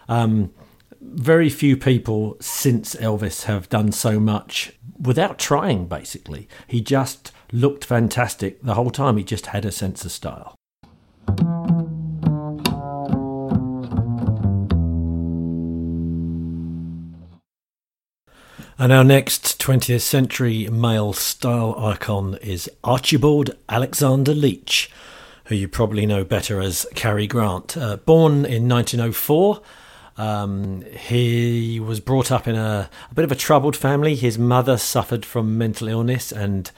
Um, 0.08 0.52
very 1.00 1.48
few 1.48 1.76
people 1.76 2.36
since 2.40 2.94
elvis 2.96 3.44
have 3.44 3.68
done 3.68 3.92
so 3.92 4.20
much 4.20 4.72
without 5.00 5.38
trying 5.38 5.86
basically. 5.86 6.48
He 6.66 6.80
just 6.80 7.32
looked 7.52 7.84
fantastic 7.84 8.60
the 8.62 8.74
whole 8.74 8.90
time. 8.90 9.16
He 9.16 9.24
just 9.24 9.46
had 9.46 9.64
a 9.64 9.72
sense 9.72 10.04
of 10.04 10.12
style 10.12 10.56
And 18.78 18.92
our 18.92 19.04
next 19.04 19.58
20th 19.58 20.02
century 20.02 20.68
male 20.68 21.14
style 21.14 21.74
icon 21.82 22.34
is 22.42 22.70
Archibald 22.84 23.56
Alexander 23.70 24.34
Leach, 24.34 24.90
who 25.46 25.54
you 25.54 25.66
probably 25.66 26.04
know 26.04 26.24
better 26.24 26.60
as 26.60 26.86
Cary 26.94 27.26
Grant. 27.26 27.74
Uh, 27.74 27.96
born 27.96 28.44
in 28.44 28.68
1904, 28.68 29.62
um, 30.18 30.82
he 30.82 31.80
was 31.80 32.00
brought 32.00 32.30
up 32.30 32.46
in 32.46 32.54
a, 32.54 32.90
a, 33.10 33.14
bit 33.14 33.24
of 33.24 33.32
a 33.32 33.34
troubled 33.34 33.76
family. 33.76 34.14
His 34.14 34.38
mother 34.38 34.76
suffered 34.76 35.24
from 35.24 35.56
mental 35.56 35.88
illness, 35.88 36.30
and 36.30 36.70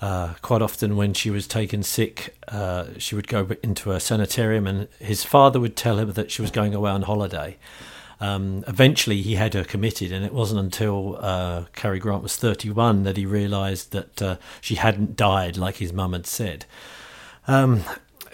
uh, 0.00 0.32
quite 0.40 0.62
often 0.62 0.96
when 0.96 1.12
she 1.12 1.28
was 1.28 1.46
taken 1.46 1.82
sick, 1.82 2.34
uh, 2.48 2.86
she 2.96 3.14
would 3.14 3.28
go 3.28 3.48
into 3.62 3.92
a 3.92 4.00
sanitarium, 4.00 4.66
and 4.66 4.88
his 4.98 5.24
father 5.24 5.60
would 5.60 5.76
tell 5.76 5.98
him 5.98 6.14
that 6.14 6.30
she 6.30 6.40
was 6.40 6.50
going 6.50 6.74
away 6.74 6.90
on 6.90 7.02
holiday. 7.02 7.58
Um, 8.20 8.64
eventually, 8.66 9.22
he 9.22 9.34
had 9.34 9.54
her 9.54 9.64
committed, 9.64 10.12
and 10.12 10.24
it 10.24 10.32
wasn't 10.32 10.60
until 10.60 11.16
uh, 11.20 11.64
Cary 11.74 11.98
Grant 11.98 12.22
was 12.22 12.36
31 12.36 13.02
that 13.04 13.16
he 13.16 13.26
realised 13.26 13.92
that 13.92 14.22
uh, 14.22 14.36
she 14.60 14.76
hadn't 14.76 15.16
died 15.16 15.56
like 15.56 15.76
his 15.76 15.92
mum 15.92 16.12
had 16.12 16.26
said. 16.26 16.64
Um, 17.46 17.84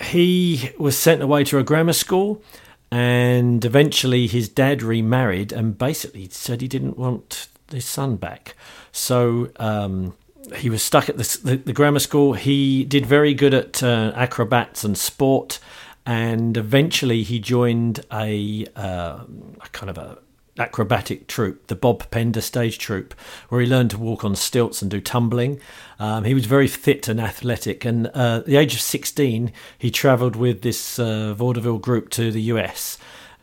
he 0.00 0.70
was 0.78 0.96
sent 0.96 1.22
away 1.22 1.44
to 1.44 1.58
a 1.58 1.62
grammar 1.62 1.92
school, 1.92 2.42
and 2.90 3.64
eventually 3.64 4.26
his 4.26 4.48
dad 4.48 4.82
remarried 4.82 5.52
and 5.52 5.76
basically 5.76 6.28
said 6.30 6.60
he 6.60 6.68
didn't 6.68 6.98
want 6.98 7.48
his 7.70 7.84
son 7.84 8.16
back. 8.16 8.54
So 8.92 9.50
um, 9.56 10.14
he 10.56 10.70
was 10.70 10.82
stuck 10.82 11.08
at 11.08 11.16
the, 11.16 11.38
the, 11.44 11.56
the, 11.56 11.72
grammar 11.72 12.00
school. 12.00 12.32
He 12.32 12.84
did 12.84 13.06
very 13.06 13.34
good 13.34 13.54
at 13.54 13.82
uh, 13.82 14.12
acrobats 14.16 14.84
and 14.84 14.96
sport 14.98 15.60
and 16.06 16.56
eventually 16.56 17.22
he 17.22 17.38
joined 17.38 18.04
a, 18.12 18.66
uh, 18.76 19.24
a 19.60 19.68
kind 19.72 19.90
of 19.90 19.98
a 19.98 20.18
acrobatic 20.58 21.26
troupe, 21.26 21.66
the 21.68 21.74
Bob 21.74 22.10
Pender 22.10 22.40
stage 22.40 22.78
troupe, 22.78 23.14
where 23.48 23.60
he 23.60 23.66
learned 23.66 23.90
to 23.90 23.98
walk 23.98 24.24
on 24.24 24.36
stilts 24.36 24.82
and 24.82 24.90
do 24.90 25.00
tumbling. 25.00 25.60
Um, 25.98 26.24
he 26.24 26.34
was 26.34 26.46
very 26.46 26.68
fit 26.68 27.08
and 27.08 27.20
athletic, 27.20 27.84
and 27.84 28.08
uh, 28.08 28.38
at 28.38 28.46
the 28.46 28.56
age 28.56 28.74
of 28.74 28.80
16, 28.80 29.52
he 29.78 29.90
travelled 29.90 30.36
with 30.36 30.62
this 30.62 30.98
uh, 30.98 31.34
vaudeville 31.34 31.78
group 31.78 32.10
to 32.10 32.30
the 32.30 32.42
US 32.42 32.98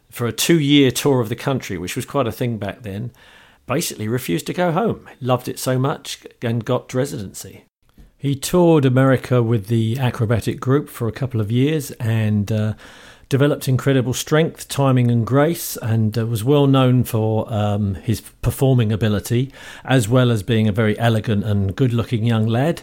for 0.10 0.28
a 0.28 0.32
two-year 0.32 0.92
tour 0.92 1.20
of 1.20 1.30
the 1.30 1.36
country, 1.36 1.78
which 1.78 1.96
was 1.96 2.06
quite 2.06 2.28
a 2.28 2.32
thing 2.32 2.58
back 2.58 2.84
then. 2.84 3.12
basically 3.66 4.08
refused 4.08 4.48
to 4.48 4.54
go 4.54 4.72
home. 4.72 5.10
Loved 5.20 5.48
it 5.48 5.60
so 5.60 5.78
much 5.78 6.20
and 6.42 6.64
got 6.64 6.94
residency. 6.94 7.66
He 8.20 8.36
toured 8.36 8.84
America 8.84 9.44
with 9.44 9.68
the 9.68 10.00
acrobatic 10.00 10.60
group 10.60 10.90
for 10.90 11.08
a 11.08 11.12
couple 11.12 11.40
of 11.40 11.52
years 11.52 11.92
and 11.92 12.52
uh, 12.52 12.74
developed 13.30 13.68
incredible 13.68 14.14
strength, 14.14 14.68
timing, 14.68 15.12
and 15.12 15.26
grace, 15.26 15.78
and 15.78 16.18
uh, 16.18 16.26
was 16.26 16.44
well 16.44 16.66
known 16.66 17.04
for 17.04 17.52
um, 17.54 17.94
his 17.94 18.22
performing 18.42 18.92
ability, 18.92 19.52
as 19.86 20.10
well 20.10 20.32
as 20.32 20.42
being 20.42 20.68
a 20.68 20.72
very 20.72 20.98
elegant 20.98 21.44
and 21.44 21.76
good 21.76 21.94
looking 21.94 22.26
young 22.26 22.48
lad. 22.48 22.82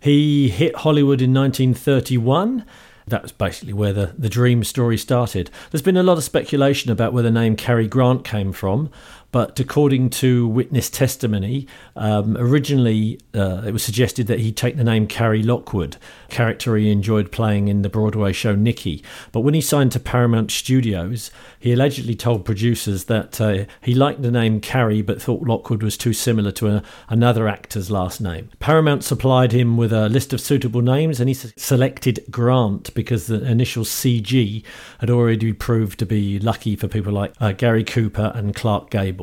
He 0.00 0.48
hit 0.48 0.74
Hollywood 0.76 1.20
in 1.20 1.34
1931 1.34 2.64
that 3.06 3.22
was 3.22 3.32
basically 3.32 3.72
where 3.72 3.92
the, 3.92 4.14
the 4.16 4.28
dream 4.28 4.62
story 4.62 4.96
started. 4.96 5.50
There's 5.70 5.82
been 5.82 5.96
a 5.96 6.02
lot 6.02 6.18
of 6.18 6.24
speculation 6.24 6.90
about 6.90 7.12
where 7.12 7.22
the 7.22 7.30
name 7.30 7.56
Cary 7.56 7.88
Grant 7.88 8.24
came 8.24 8.52
from, 8.52 8.90
but 9.32 9.58
according 9.58 10.10
to 10.10 10.46
witness 10.46 10.90
testimony, 10.90 11.66
um, 11.96 12.36
originally 12.38 13.18
uh, 13.34 13.62
it 13.66 13.72
was 13.72 13.82
suggested 13.82 14.26
that 14.26 14.40
he'd 14.40 14.58
take 14.58 14.76
the 14.76 14.84
name 14.84 15.06
Cary 15.06 15.42
Lockwood, 15.42 15.96
character 16.28 16.76
he 16.76 16.90
enjoyed 16.90 17.32
playing 17.32 17.68
in 17.68 17.80
the 17.80 17.88
Broadway 17.88 18.32
show 18.32 18.54
Nikki. 18.54 19.02
But 19.32 19.40
when 19.40 19.54
he 19.54 19.62
signed 19.62 19.90
to 19.92 20.00
Paramount 20.00 20.50
Studios, 20.50 21.30
he 21.58 21.72
allegedly 21.72 22.14
told 22.14 22.44
producers 22.44 23.04
that 23.04 23.40
uh, 23.40 23.64
he 23.80 23.94
liked 23.94 24.20
the 24.20 24.30
name 24.30 24.60
Cary 24.60 25.00
but 25.00 25.20
thought 25.20 25.48
Lockwood 25.48 25.82
was 25.82 25.96
too 25.96 26.12
similar 26.12 26.52
to 26.52 26.68
a, 26.68 26.82
another 27.08 27.48
actor's 27.48 27.90
last 27.90 28.20
name. 28.20 28.50
Paramount 28.58 29.02
supplied 29.02 29.52
him 29.52 29.78
with 29.78 29.94
a 29.94 30.10
list 30.10 30.34
of 30.34 30.42
suitable 30.42 30.82
names 30.82 31.20
and 31.20 31.30
he 31.30 31.34
selected 31.34 32.22
Grant 32.30 32.92
because 32.92 33.28
the 33.28 33.42
initial 33.44 33.84
CG 33.84 34.62
had 34.98 35.08
already 35.08 35.54
proved 35.54 35.98
to 36.00 36.06
be 36.06 36.38
lucky 36.38 36.76
for 36.76 36.86
people 36.86 37.14
like 37.14 37.32
uh, 37.40 37.52
Gary 37.52 37.84
Cooper 37.84 38.30
and 38.34 38.54
Clark 38.54 38.90
Gable. 38.90 39.21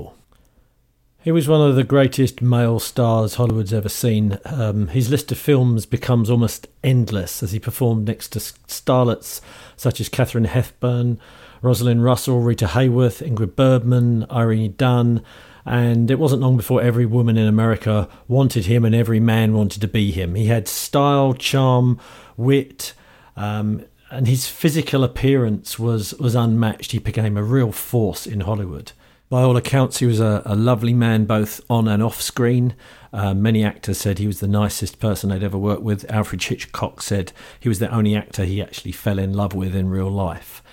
He 1.29 1.31
was 1.31 1.47
one 1.47 1.61
of 1.61 1.75
the 1.75 1.83
greatest 1.83 2.41
male 2.41 2.79
stars 2.79 3.35
Hollywood's 3.35 3.71
ever 3.71 3.87
seen. 3.87 4.39
Um, 4.45 4.87
his 4.87 5.11
list 5.11 5.31
of 5.31 5.37
films 5.37 5.85
becomes 5.85 6.27
almost 6.27 6.65
endless 6.83 7.43
as 7.43 7.51
he 7.51 7.59
performed 7.59 8.07
next 8.07 8.29
to 8.29 8.39
starlets 8.39 9.39
such 9.77 10.01
as 10.01 10.09
Katharine 10.09 10.45
Hepburn, 10.45 11.19
Rosalind 11.61 12.03
Russell, 12.03 12.39
Rita 12.39 12.65
Hayworth, 12.65 13.23
Ingrid 13.23 13.55
Bergman, 13.55 14.25
Irene 14.31 14.73
Dunne, 14.75 15.21
and 15.65 16.09
it 16.09 16.17
wasn't 16.17 16.41
long 16.41 16.57
before 16.57 16.81
every 16.81 17.05
woman 17.05 17.37
in 17.37 17.45
America 17.45 18.09
wanted 18.27 18.65
him 18.65 18.83
and 18.83 18.95
every 18.95 19.19
man 19.19 19.53
wanted 19.53 19.81
to 19.81 19.87
be 19.87 20.09
him. 20.09 20.33
He 20.33 20.47
had 20.47 20.67
style, 20.67 21.35
charm, 21.35 21.99
wit, 22.37 22.93
um, 23.37 23.85
and 24.09 24.27
his 24.27 24.47
physical 24.47 25.03
appearance 25.03 25.77
was, 25.77 26.15
was 26.15 26.33
unmatched. 26.33 26.91
He 26.91 26.97
became 26.97 27.37
a 27.37 27.43
real 27.43 27.71
force 27.71 28.25
in 28.25 28.39
Hollywood. 28.39 28.93
By 29.29 29.43
all 29.43 29.55
accounts, 29.55 29.99
he 29.99 30.07
was 30.07 30.19
a, 30.19 30.41
a 30.43 30.55
lovely 30.55 30.93
man 30.93 31.25
both 31.25 31.61
on 31.69 31.87
and 31.87 32.01
off 32.01 32.19
screen. 32.19 32.73
Uh, 33.13 33.35
many 33.35 33.63
actors 33.63 33.99
said 33.99 34.17
he 34.17 34.25
was 34.25 34.39
the 34.39 34.47
nicest 34.47 34.99
person 34.99 35.29
they'd 35.29 35.43
ever 35.43 35.57
worked 35.57 35.83
with. 35.83 36.09
Alfred 36.09 36.41
Hitchcock 36.41 37.03
said 37.03 37.31
he 37.59 37.69
was 37.69 37.77
the 37.77 37.93
only 37.93 38.15
actor 38.15 38.43
he 38.43 38.59
actually 38.59 38.91
fell 38.91 39.19
in 39.19 39.33
love 39.33 39.53
with 39.53 39.75
in 39.75 39.89
real 39.89 40.09
life. 40.09 40.63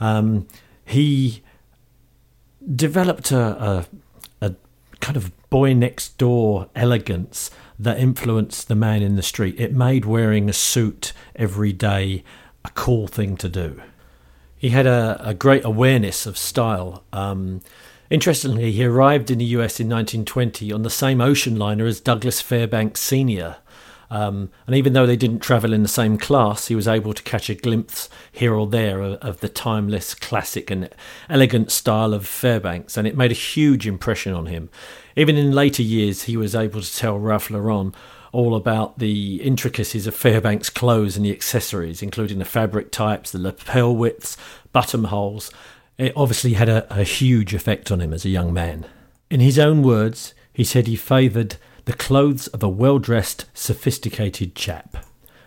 Um, 0.00 0.46
he 0.84 1.42
developed 2.74 3.30
a, 3.30 3.40
a, 3.40 3.86
a 4.42 4.54
kind 5.00 5.16
of 5.16 5.32
boy 5.48 5.72
next 5.72 6.18
door 6.18 6.68
elegance 6.74 7.50
that 7.78 7.98
influenced 7.98 8.68
the 8.68 8.74
man 8.74 9.02
in 9.02 9.16
the 9.16 9.22
street. 9.22 9.58
It 9.58 9.72
made 9.72 10.04
wearing 10.04 10.50
a 10.50 10.52
suit 10.52 11.14
every 11.36 11.72
day 11.72 12.22
a 12.66 12.70
cool 12.70 13.06
thing 13.06 13.38
to 13.38 13.48
do. 13.48 13.80
He 14.56 14.70
had 14.70 14.86
a, 14.86 15.20
a 15.22 15.34
great 15.34 15.64
awareness 15.64 16.26
of 16.26 16.36
style. 16.36 17.02
Um, 17.12 17.60
Interestingly, 18.10 18.72
he 18.72 18.84
arrived 18.84 19.30
in 19.30 19.38
the 19.38 19.44
US 19.46 19.80
in 19.80 19.88
1920 19.88 20.72
on 20.72 20.82
the 20.82 20.90
same 20.90 21.20
ocean 21.20 21.56
liner 21.56 21.86
as 21.86 22.00
Douglas 22.00 22.40
Fairbanks 22.40 23.00
Sr. 23.00 23.56
Um, 24.10 24.50
and 24.66 24.76
even 24.76 24.92
though 24.92 25.06
they 25.06 25.16
didn't 25.16 25.40
travel 25.40 25.72
in 25.72 25.82
the 25.82 25.88
same 25.88 26.18
class, 26.18 26.68
he 26.68 26.74
was 26.74 26.86
able 26.86 27.14
to 27.14 27.22
catch 27.22 27.48
a 27.48 27.54
glimpse 27.54 28.08
here 28.30 28.54
or 28.54 28.66
there 28.66 29.00
of, 29.00 29.14
of, 29.14 29.40
the 29.40 29.48
timeless, 29.48 30.14
classic, 30.14 30.70
and 30.70 30.90
elegant 31.28 31.72
style 31.72 32.14
of 32.14 32.26
Fairbanks, 32.26 32.96
and 32.96 33.08
it 33.08 33.16
made 33.16 33.32
a 33.32 33.34
huge 33.34 33.86
impression 33.86 34.32
on 34.32 34.46
him. 34.46 34.68
Even 35.16 35.36
in 35.36 35.52
later 35.52 35.82
years, 35.82 36.24
he 36.24 36.36
was 36.36 36.54
able 36.54 36.82
to 36.82 36.96
tell 36.96 37.18
Ralph 37.18 37.50
Lauren 37.50 37.94
all 38.30 38.54
about 38.54 38.98
the 38.98 39.40
intricacies 39.42 40.06
of 40.06 40.14
Fairbanks' 40.14 40.68
clothes 40.68 41.16
and 41.16 41.24
the 41.24 41.32
accessories, 41.32 42.02
including 42.02 42.38
the 42.38 42.44
fabric 42.44 42.90
types, 42.90 43.30
the 43.30 43.38
lapel 43.38 43.94
widths, 43.94 44.36
buttonholes, 44.72 45.50
it 45.98 46.12
obviously 46.16 46.54
had 46.54 46.68
a, 46.68 46.92
a 46.92 47.04
huge 47.04 47.54
effect 47.54 47.90
on 47.90 48.00
him 48.00 48.12
as 48.12 48.24
a 48.24 48.30
young 48.30 48.52
man. 48.52 48.86
In 49.30 49.40
his 49.40 49.58
own 49.58 49.82
words, 49.82 50.34
he 50.52 50.64
said 50.64 50.86
he 50.86 50.96
favoured 50.96 51.56
the 51.84 51.92
clothes 51.92 52.46
of 52.48 52.62
a 52.62 52.68
well 52.68 52.98
dressed, 52.98 53.46
sophisticated 53.54 54.54
chap. 54.54 55.04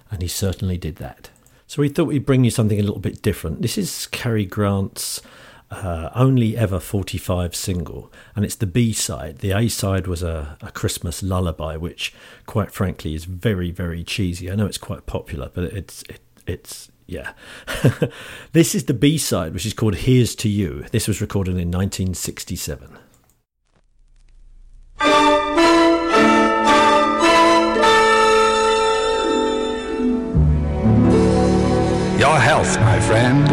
And 0.09 0.21
he 0.21 0.27
certainly 0.27 0.77
did 0.77 0.97
that. 0.97 1.29
So 1.67 1.81
we 1.81 1.89
thought 1.89 2.05
we'd 2.05 2.25
bring 2.25 2.45
you 2.45 2.51
something 2.51 2.79
a 2.79 2.83
little 2.83 2.99
bit 2.99 3.21
different. 3.21 3.61
This 3.61 3.77
is 3.77 4.07
Cary 4.07 4.45
Grant's 4.45 5.21
uh, 5.69 6.09
only 6.15 6.55
ever 6.55 6.79
45 6.79 7.53
single, 7.53 8.11
and 8.35 8.45
it's 8.45 8.55
the 8.55 8.65
B 8.65 8.93
side. 8.93 9.39
The 9.39 9.51
A 9.51 9.67
side 9.67 10.07
was 10.07 10.23
a, 10.23 10.57
a, 10.61 10.71
Christmas 10.71 11.21
lullaby, 11.21 11.75
which, 11.75 12.13
quite 12.45 12.71
frankly, 12.71 13.13
is 13.13 13.25
very, 13.25 13.71
very 13.71 14.03
cheesy. 14.03 14.49
I 14.49 14.55
know 14.55 14.65
it's 14.65 14.77
quite 14.77 15.05
popular, 15.05 15.51
but 15.53 15.65
it's 15.65 16.03
it, 16.03 16.21
it's 16.45 16.89
yeah. 17.07 17.31
this 18.51 18.75
is 18.75 18.85
the 18.85 18.93
B 18.93 19.17
side, 19.17 19.53
which 19.53 19.65
is 19.65 19.73
called 19.73 19.95
Here's 19.95 20.35
to 20.35 20.49
You. 20.49 20.85
This 20.91 21.07
was 21.07 21.21
recorded 21.21 21.51
in 21.51 21.71
1967. 21.71 22.97
Your 32.19 32.37
health, 32.39 32.77
my 32.81 32.99
friend. 32.99 33.47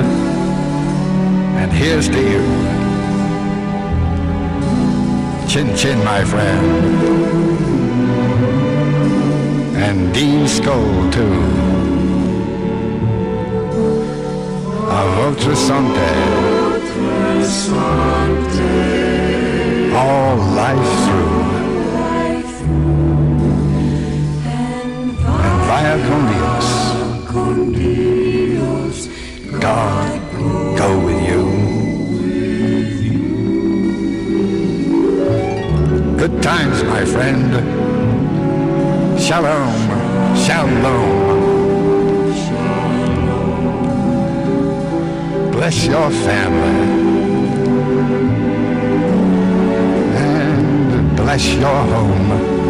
And 1.56 1.72
here's 1.72 2.08
to 2.08 2.20
you. 2.20 2.42
Chin 5.48 5.76
chin, 5.76 6.04
my 6.04 6.24
friend. 6.24 6.84
And 9.76 10.12
Dean 10.12 10.48
Skull, 10.48 11.12
too. 11.12 11.83
A 14.96 15.04
votre 15.16 15.56
santé. 15.56 16.12
All 19.92 20.36
life 20.54 20.92
through. 21.04 21.42
And 25.42 25.58
vaya 25.66 25.96
con 27.26 27.72
Dios. 27.72 29.08
God 29.60 30.20
go 30.78 30.88
with 31.04 31.20
you. 31.28 31.44
Good 36.16 36.40
times, 36.40 36.84
my 36.84 37.04
friend. 37.04 37.50
Shalom, 39.18 39.74
shalom. 40.36 41.33
Bless 45.64 45.86
your 45.86 46.10
family 46.10 46.78
and 50.14 51.16
bless 51.16 51.54
your 51.54 51.84
home. 51.86 52.63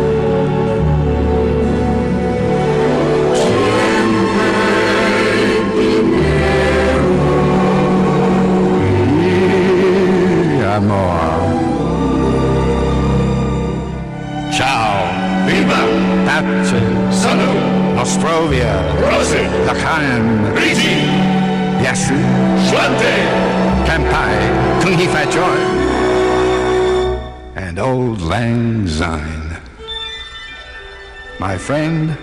My 31.46 31.58
friend, 31.58 32.16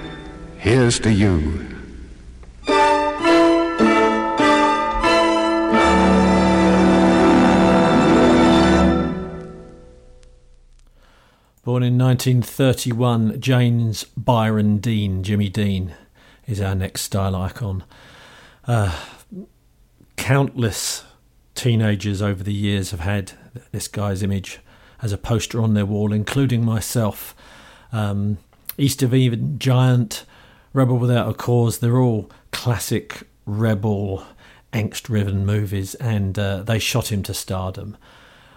here's 0.58 1.00
to 1.02 1.12
you. 1.12 1.38
Born 11.64 11.84
in 11.84 12.00
1931, 12.00 13.40
James 13.40 14.06
Byron 14.18 14.80
Dean, 14.80 15.22
Jimmy 15.22 15.50
Dean, 15.50 15.94
is 16.48 16.60
our 16.60 16.74
next 16.74 17.02
style 17.02 17.36
icon. 17.36 17.84
Uh, 18.66 18.98
countless 20.16 21.04
teenagers 21.54 22.24
over 22.24 22.44
the 22.44 22.52
years 22.52 22.90
have 22.90 23.02
had 23.02 23.34
this 23.72 23.88
guy's 23.88 24.24
image 24.24 24.62
as 25.00 25.12
a 25.12 25.18
poster 25.20 25.62
on 25.62 25.76
their 25.76 25.86
wall, 25.86 26.12
including 26.12 26.66
myself. 26.66 27.36
Um, 27.92 28.40
East 28.78 29.04
of 29.04 29.14
Eden, 29.14 29.60
Giant, 29.60 30.26
Rebel 30.74 30.98
Without 30.98 31.30
a 31.30 31.34
Cause, 31.34 31.80
they're 31.80 32.00
all 32.00 32.30
classic 32.52 33.24
rebel, 33.46 34.26
angst 34.74 35.04
driven 35.04 35.46
movies, 35.46 35.96
and 35.96 36.38
uh, 36.38 36.64
they 36.64 36.80
shot 36.80 37.12
him 37.12 37.24
to 37.24 37.34
stardom. 37.34 37.98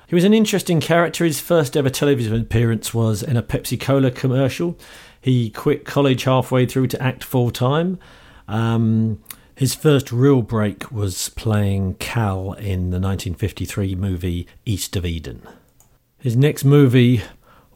He 0.07 0.15
was 0.15 0.25
an 0.25 0.35
interesting 0.35 0.81
character. 0.81 1.25
His 1.25 1.41
first 1.41 1.77
ever 1.77 1.91
television 1.91 2.41
appearance 2.41 2.93
was 2.93 3.23
in 3.23 3.37
a 3.37 3.43
Pepsi 3.43 3.81
Cola 3.81 4.11
commercial. 4.11 4.79
He 5.21 5.51
quit 5.51 5.85
college 5.85 6.25
halfway 6.25 6.67
through 6.67 6.89
to 6.89 7.03
act 7.03 7.25
full 7.25 7.51
time. 7.51 7.99
Um, 8.47 9.23
his 9.57 9.75
first 9.75 10.13
real 10.13 10.43
break 10.43 10.91
was 10.93 11.31
playing 11.31 11.95
Cal 11.95 12.53
in 12.53 12.91
the 12.91 13.01
1953 13.01 13.95
movie 13.95 14.47
East 14.67 14.97
of 14.97 15.07
Eden. 15.07 15.43
His 16.19 16.37
next 16.37 16.65
movie 16.65 17.23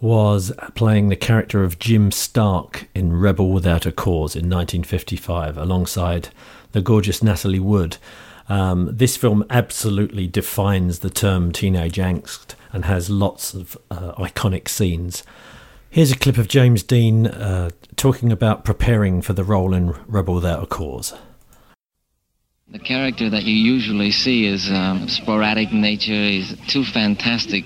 was 0.00 0.52
playing 0.74 1.08
the 1.08 1.16
character 1.16 1.64
of 1.64 1.78
Jim 1.78 2.10
Stark 2.10 2.88
in 2.94 3.18
Rebel 3.18 3.50
Without 3.50 3.86
a 3.86 3.92
Cause 3.92 4.36
in 4.36 4.48
1955 4.48 5.56
alongside 5.56 6.28
the 6.72 6.80
gorgeous 6.80 7.22
Natalie 7.22 7.60
Wood. 7.60 7.96
Um, 8.48 8.90
this 8.92 9.16
film 9.16 9.44
absolutely 9.50 10.26
defines 10.26 11.00
the 11.00 11.10
term 11.10 11.52
teenage 11.52 11.96
angst 11.96 12.54
and 12.72 12.84
has 12.84 13.10
lots 13.10 13.54
of 13.54 13.76
uh, 13.90 14.12
iconic 14.12 14.68
scenes. 14.68 15.22
Here's 15.90 16.12
a 16.12 16.18
clip 16.18 16.38
of 16.38 16.48
James 16.48 16.82
Dean 16.82 17.26
uh, 17.26 17.70
talking 17.96 18.30
about 18.30 18.64
preparing 18.64 19.22
for 19.22 19.32
the 19.32 19.44
role 19.44 19.74
in 19.74 19.94
Rebel 20.06 20.34
Without 20.34 20.62
a 20.62 20.66
Cause. 20.66 21.14
The 22.70 22.78
character 22.78 23.30
that 23.30 23.44
you 23.44 23.54
usually 23.54 24.10
see 24.10 24.44
is 24.44 24.70
um, 24.70 25.08
sporadic 25.08 25.72
nature. 25.72 26.12
He's 26.12 26.54
too 26.66 26.84
fantastic 26.84 27.64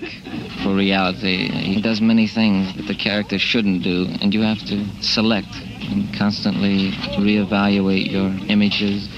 for 0.63 0.73
reality. 0.73 1.49
He 1.51 1.81
does 1.81 1.99
many 1.99 2.27
things 2.27 2.73
that 2.77 2.87
the 2.87 2.95
character 2.95 3.37
shouldn't 3.37 3.83
do, 3.83 4.07
and 4.21 4.33
you 4.33 4.41
have 4.43 4.59
to 4.65 4.85
select 5.01 5.53
and 5.91 6.13
constantly 6.15 6.91
reevaluate 7.19 8.09
your 8.09 8.31
images 8.47 9.09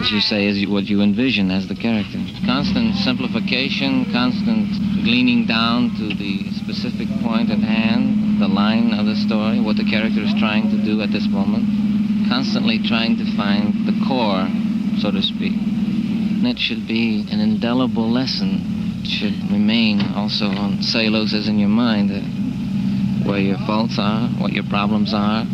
as 0.00 0.10
you 0.12 0.20
say, 0.20 0.46
is 0.46 0.66
what 0.68 0.84
you 0.84 1.02
envision 1.02 1.50
as 1.50 1.66
the 1.66 1.74
character. 1.74 2.18
Constant 2.46 2.94
simplification, 2.96 4.04
constant 4.12 4.70
gleaning 5.02 5.46
down 5.46 5.90
to 5.96 6.14
the 6.14 6.50
specific 6.52 7.08
point 7.20 7.50
at 7.50 7.58
hand, 7.58 8.40
the 8.40 8.46
line 8.46 8.94
of 8.94 9.06
the 9.06 9.16
story, 9.16 9.58
what 9.60 9.76
the 9.76 9.84
character 9.84 10.20
is 10.20 10.32
trying 10.34 10.70
to 10.70 10.84
do 10.84 11.02
at 11.02 11.10
this 11.10 11.26
moment. 11.26 11.66
Constantly 12.28 12.78
trying 12.78 13.16
to 13.18 13.24
find 13.36 13.86
the 13.86 14.04
core, 14.06 14.46
so 15.00 15.10
to 15.10 15.22
speak. 15.22 15.52
And 15.52 16.46
it 16.46 16.58
should 16.58 16.86
be 16.86 17.26
an 17.30 17.40
indelible 17.40 18.10
lesson. 18.10 18.60
It 19.02 19.08
should 19.08 19.50
remain 19.50 20.00
also 20.14 20.46
on 20.46 20.78
celluloses 20.78 21.48
in 21.48 21.58
your 21.58 21.68
mind, 21.68 22.10
uh, 22.10 22.20
where 23.28 23.40
your 23.40 23.58
faults 23.66 23.98
are, 23.98 24.28
what 24.40 24.52
your 24.52 24.64
problems 24.64 25.12
are, 25.14 25.44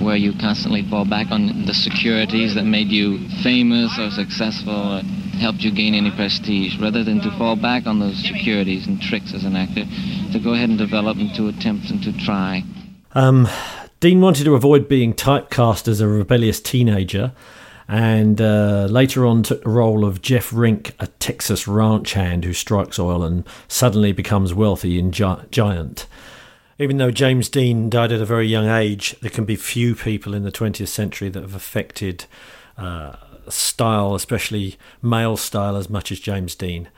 where 0.00 0.16
you 0.16 0.32
constantly 0.40 0.82
fall 0.88 1.04
back 1.04 1.30
on 1.30 1.66
the 1.66 1.74
securities 1.74 2.54
that 2.54 2.64
made 2.64 2.88
you 2.88 3.18
famous 3.42 3.98
or 3.98 4.10
successful 4.10 4.74
or 4.74 5.02
helped 5.38 5.60
you 5.60 5.72
gain 5.72 5.94
any 5.94 6.10
prestige, 6.10 6.78
rather 6.80 7.02
than 7.02 7.20
to 7.20 7.30
fall 7.38 7.56
back 7.56 7.86
on 7.86 7.98
those 7.98 8.16
securities 8.22 8.86
and 8.86 9.00
tricks 9.00 9.34
as 9.34 9.44
an 9.44 9.56
actor, 9.56 9.84
to 10.32 10.38
go 10.38 10.54
ahead 10.54 10.68
and 10.68 10.78
develop 10.78 11.16
and 11.16 11.34
to 11.34 11.48
attempt 11.48 11.90
and 11.90 12.02
to 12.02 12.12
try. 12.24 12.62
Um, 13.12 13.48
Dean 14.00 14.20
wanted 14.20 14.44
to 14.44 14.54
avoid 14.54 14.88
being 14.88 15.14
typecast 15.14 15.88
as 15.88 16.00
a 16.00 16.08
rebellious 16.08 16.60
teenager 16.60 17.32
and 17.88 18.40
uh, 18.40 18.86
later 18.90 19.26
on 19.26 19.42
took 19.42 19.62
the 19.62 19.70
role 19.70 20.04
of 20.04 20.22
Jett 20.22 20.52
Rink, 20.52 20.94
a 20.98 21.06
Texas 21.06 21.68
ranch 21.68 22.14
hand 22.14 22.44
who 22.44 22.52
strikes 22.52 22.98
oil 22.98 23.22
and 23.22 23.44
suddenly 23.68 24.12
becomes 24.12 24.54
wealthy 24.54 24.98
in 24.98 25.12
Gi- 25.12 25.46
Giant 25.50 26.06
even 26.78 26.96
though 26.96 27.10
James 27.10 27.48
Dean 27.48 27.88
died 27.88 28.12
at 28.12 28.20
a 28.20 28.26
very 28.26 28.46
young 28.46 28.68
age, 28.68 29.14
there 29.20 29.30
can 29.30 29.44
be 29.44 29.56
few 29.56 29.94
people 29.94 30.34
in 30.34 30.42
the 30.42 30.52
20th 30.52 30.88
century 30.88 31.28
that 31.28 31.42
have 31.42 31.54
affected 31.54 32.24
uh, 32.76 33.14
style, 33.48 34.14
especially 34.14 34.76
male 35.00 35.36
style, 35.36 35.76
as 35.76 35.88
much 35.88 36.10
as 36.10 36.18
James 36.18 36.54
Dean. 36.54 36.88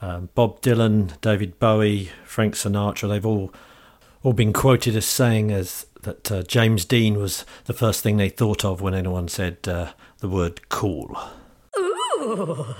Um, 0.00 0.30
Bob 0.34 0.60
Dylan, 0.62 1.20
David 1.20 1.58
Bowie, 1.58 2.10
Frank 2.24 2.54
Sinatra, 2.54 3.08
they've 3.08 3.26
all 3.26 3.52
all 4.22 4.32
been 4.32 4.52
quoted 4.52 4.96
as 4.96 5.06
saying 5.06 5.52
as 5.52 5.86
that 6.02 6.32
uh, 6.32 6.42
James 6.42 6.84
Dean 6.84 7.16
was 7.16 7.44
the 7.66 7.72
first 7.72 8.02
thing 8.02 8.16
they 8.16 8.28
thought 8.28 8.64
of 8.64 8.80
when 8.80 8.92
anyone 8.92 9.28
said 9.28 9.56
uh, 9.68 9.92
the 10.18 10.28
word 10.28 10.68
cool. 10.68 11.16
Ooh, 11.76 12.74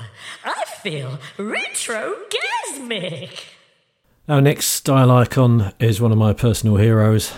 I 0.44 0.64
feel 0.82 1.18
retrogasmic. 1.36 3.44
Our 4.28 4.40
next 4.40 4.66
style 4.66 5.10
icon 5.10 5.72
is 5.78 6.00
one 6.00 6.12
of 6.12 6.18
my 6.18 6.32
personal 6.32 6.76
heroes, 6.76 7.32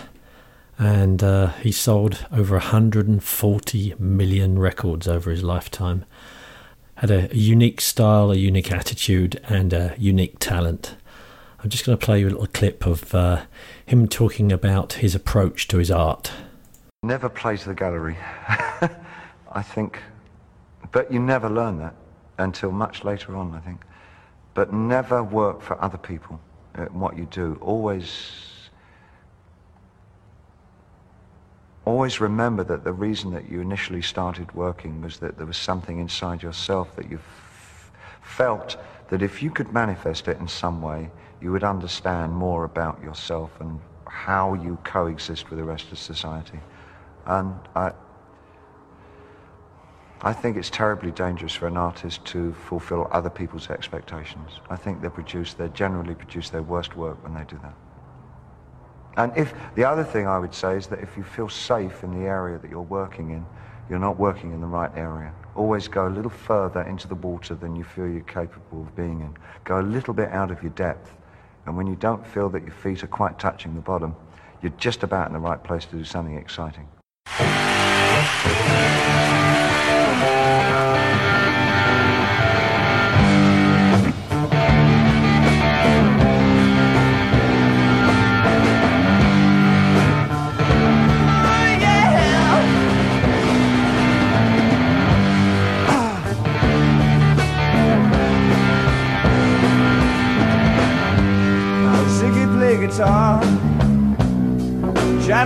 and 0.77 1.23
uh, 1.23 1.47
he 1.53 1.71
sold 1.71 2.25
over 2.31 2.55
140 2.55 3.95
million 3.99 4.57
records 4.57 5.07
over 5.07 5.29
his 5.29 5.43
lifetime. 5.43 6.05
Had 6.95 7.11
a, 7.11 7.31
a 7.31 7.35
unique 7.35 7.81
style, 7.81 8.31
a 8.31 8.35
unique 8.35 8.71
attitude, 8.71 9.39
and 9.47 9.73
a 9.73 9.95
unique 9.97 10.37
talent. 10.39 10.95
I'm 11.61 11.69
just 11.69 11.85
going 11.85 11.97
to 11.97 12.05
play 12.05 12.21
you 12.21 12.27
a 12.27 12.31
little 12.31 12.47
clip 12.47 12.85
of 12.85 13.13
uh, 13.13 13.43
him 13.85 14.07
talking 14.07 14.51
about 14.51 14.93
his 14.93 15.13
approach 15.13 15.67
to 15.67 15.77
his 15.77 15.91
art. 15.91 16.31
Never 17.03 17.29
play 17.29 17.57
to 17.57 17.69
the 17.69 17.75
gallery. 17.75 18.17
I 19.51 19.61
think, 19.61 19.99
but 20.91 21.11
you 21.11 21.19
never 21.19 21.49
learn 21.49 21.79
that 21.79 21.95
until 22.37 22.71
much 22.71 23.03
later 23.03 23.35
on, 23.35 23.53
I 23.53 23.59
think. 23.59 23.81
But 24.53 24.73
never 24.73 25.23
work 25.23 25.61
for 25.61 25.81
other 25.81 25.97
people 25.97 26.39
what 26.91 27.17
you 27.17 27.25
do. 27.25 27.57
Always, 27.61 28.69
always 31.85 32.21
remember 32.21 32.63
that 32.63 32.83
the 32.83 32.93
reason 32.93 33.31
that 33.33 33.49
you 33.49 33.59
initially 33.61 34.01
started 34.01 34.53
working 34.53 35.01
was 35.01 35.19
that 35.19 35.37
there 35.37 35.45
was 35.45 35.57
something 35.57 35.99
inside 35.99 36.41
yourself 36.41 36.95
that 36.95 37.09
you 37.09 37.17
f- 37.17 37.91
felt 38.21 38.77
that 39.09 39.21
if 39.21 39.41
you 39.41 39.49
could 39.51 39.73
manifest 39.73 40.27
it 40.27 40.39
in 40.39 40.47
some 40.47 40.81
way, 40.81 41.09
you 41.41 41.51
would 41.51 41.63
understand 41.63 42.33
more 42.33 42.63
about 42.63 43.01
yourself 43.01 43.51
and 43.59 43.79
how 44.05 44.53
you 44.53 44.77
coexist 44.83 45.49
with 45.49 45.57
the 45.59 45.65
rest 45.65 45.91
of 45.91 45.97
society. 45.97 46.59
And 47.25 47.55
I, 47.75 47.91
I 50.21 50.33
think 50.33 50.57
it's 50.57 50.69
terribly 50.69 51.11
dangerous 51.11 51.53
for 51.53 51.67
an 51.67 51.77
artist 51.77 52.25
to 52.25 52.53
fulfill 52.53 53.07
other 53.11 53.29
people's 53.29 53.69
expectations. 53.69 54.59
I 54.69 54.75
think 54.75 55.01
they 55.01 55.07
produce, 55.07 55.53
they 55.53 55.69
generally 55.69 56.13
produce 56.13 56.49
their 56.49 56.61
worst 56.61 56.97
work 56.97 57.23
when 57.23 57.33
they 57.33 57.45
do 57.45 57.57
that. 57.63 57.73
And 59.15 59.31
if 59.37 59.53
the 59.75 59.85
other 59.85 60.03
thing 60.03 60.27
I 60.27 60.37
would 60.37 60.53
say 60.53 60.75
is 60.75 60.87
that 60.87 60.99
if 60.99 61.15
you 61.15 61.23
feel 61.23 61.47
safe 61.47 62.03
in 62.03 62.19
the 62.19 62.27
area 62.27 62.57
that 62.57 62.69
you're 62.69 62.81
working 62.81 63.31
in, 63.31 63.45
you're 63.89 63.97
not 63.97 64.19
working 64.19 64.51
in 64.51 64.59
the 64.59 64.67
right 64.67 64.91
area. 64.95 65.33
Always 65.55 65.87
go 65.87 66.07
a 66.07 66.11
little 66.11 66.29
further 66.29 66.81
into 66.81 67.07
the 67.07 67.15
water 67.15 67.55
than 67.55 67.77
you 67.77 67.85
feel 67.85 68.07
you're 68.07 68.21
capable 68.21 68.81
of 68.81 68.95
being 68.97 69.21
in. 69.21 69.37
Go 69.63 69.79
a 69.79 69.81
little 69.81 70.13
bit 70.13 70.29
out 70.29 70.51
of 70.51 70.61
your 70.61 70.73
depth. 70.73 71.15
And 71.65 71.77
when 71.77 71.87
you 71.87 71.95
don't 71.95 72.27
feel 72.27 72.49
that 72.49 72.63
your 72.63 72.73
feet 72.73 73.03
are 73.05 73.07
quite 73.07 73.39
touching 73.39 73.73
the 73.73 73.81
bottom, 73.81 74.15
you're 74.61 74.73
just 74.77 75.03
about 75.03 75.27
in 75.27 75.33
the 75.33 75.39
right 75.39 75.63
place 75.63 75.85
to 75.85 75.95
do 75.95 76.03
something 76.03 76.35
exciting. 76.35 76.89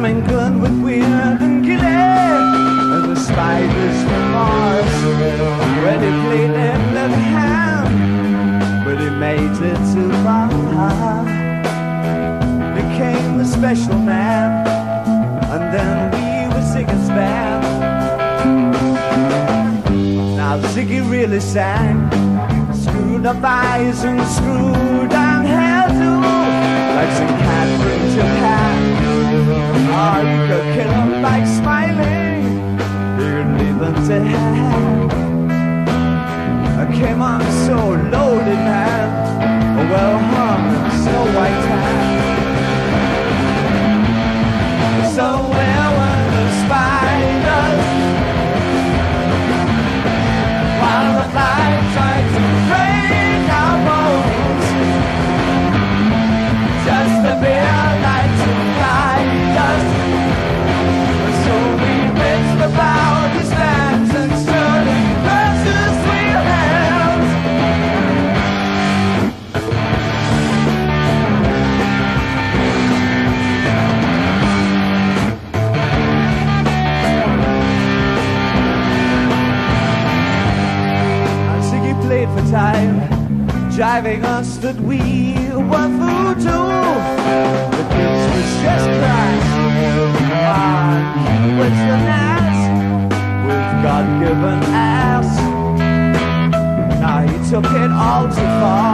Jamming 0.04 0.26
good 0.26 0.62
with 0.62 0.84
Weird 0.84 1.42
and 1.42 1.64
Gilly 1.64 1.80
And 1.80 3.06
the 3.10 3.16
spiders 3.16 4.04
from 4.04 4.32
Mars 4.34 4.84
he 6.04 6.12
played 6.26 6.52
that 6.52 6.94
left 6.94 7.22
hand 7.32 8.84
But 8.84 9.00
he 9.00 9.10
made 9.10 9.56
it 9.72 9.80
too 9.94 10.12
far 10.24 10.50
Became 12.76 13.40
a 13.40 13.46
special 13.46 13.98
man. 13.98 14.68
And 15.54 15.74
then 15.74 16.12
we 16.12 16.54
were 16.54 16.66
Ziggy's 16.74 17.08
band 17.08 17.64
Now 20.36 20.60
Ziggy 20.74 21.00
really 21.10 21.40
sang. 21.40 22.12
Screwed 22.74 23.26
up 23.26 23.42
eyes 23.42 24.04
and 24.04 24.22
screwed 24.28 25.13
I 36.82 36.86
came 36.94 37.22
on 37.22 37.42
so 37.66 37.76
loaded, 38.14 38.62
man. 38.70 39.08
Well 39.90 40.18
hung, 40.34 40.66
so 41.04 41.14
white 41.36 41.66
hat. 41.70 41.96
So 45.16 45.28
well. 45.50 45.83
Driving 83.94 84.26
us 84.26 84.58
that 84.58 84.76
we 84.78 85.36
were 85.70 85.90
voodoo. 86.02 86.66
The 87.78 87.84
kids 87.94 88.24
was 88.34 88.50
just 88.66 88.88
crash, 88.98 89.48
on 90.58 90.98
with 91.60 91.78
the 91.90 91.98
nas, 92.10 92.60
with 93.46 93.70
God-given 93.86 94.62
ass. 94.74 95.30
Now 97.00 97.20
he 97.22 97.38
took 97.52 97.66
it 97.66 97.92
all 97.92 98.26
too 98.30 98.52
far, 98.62 98.93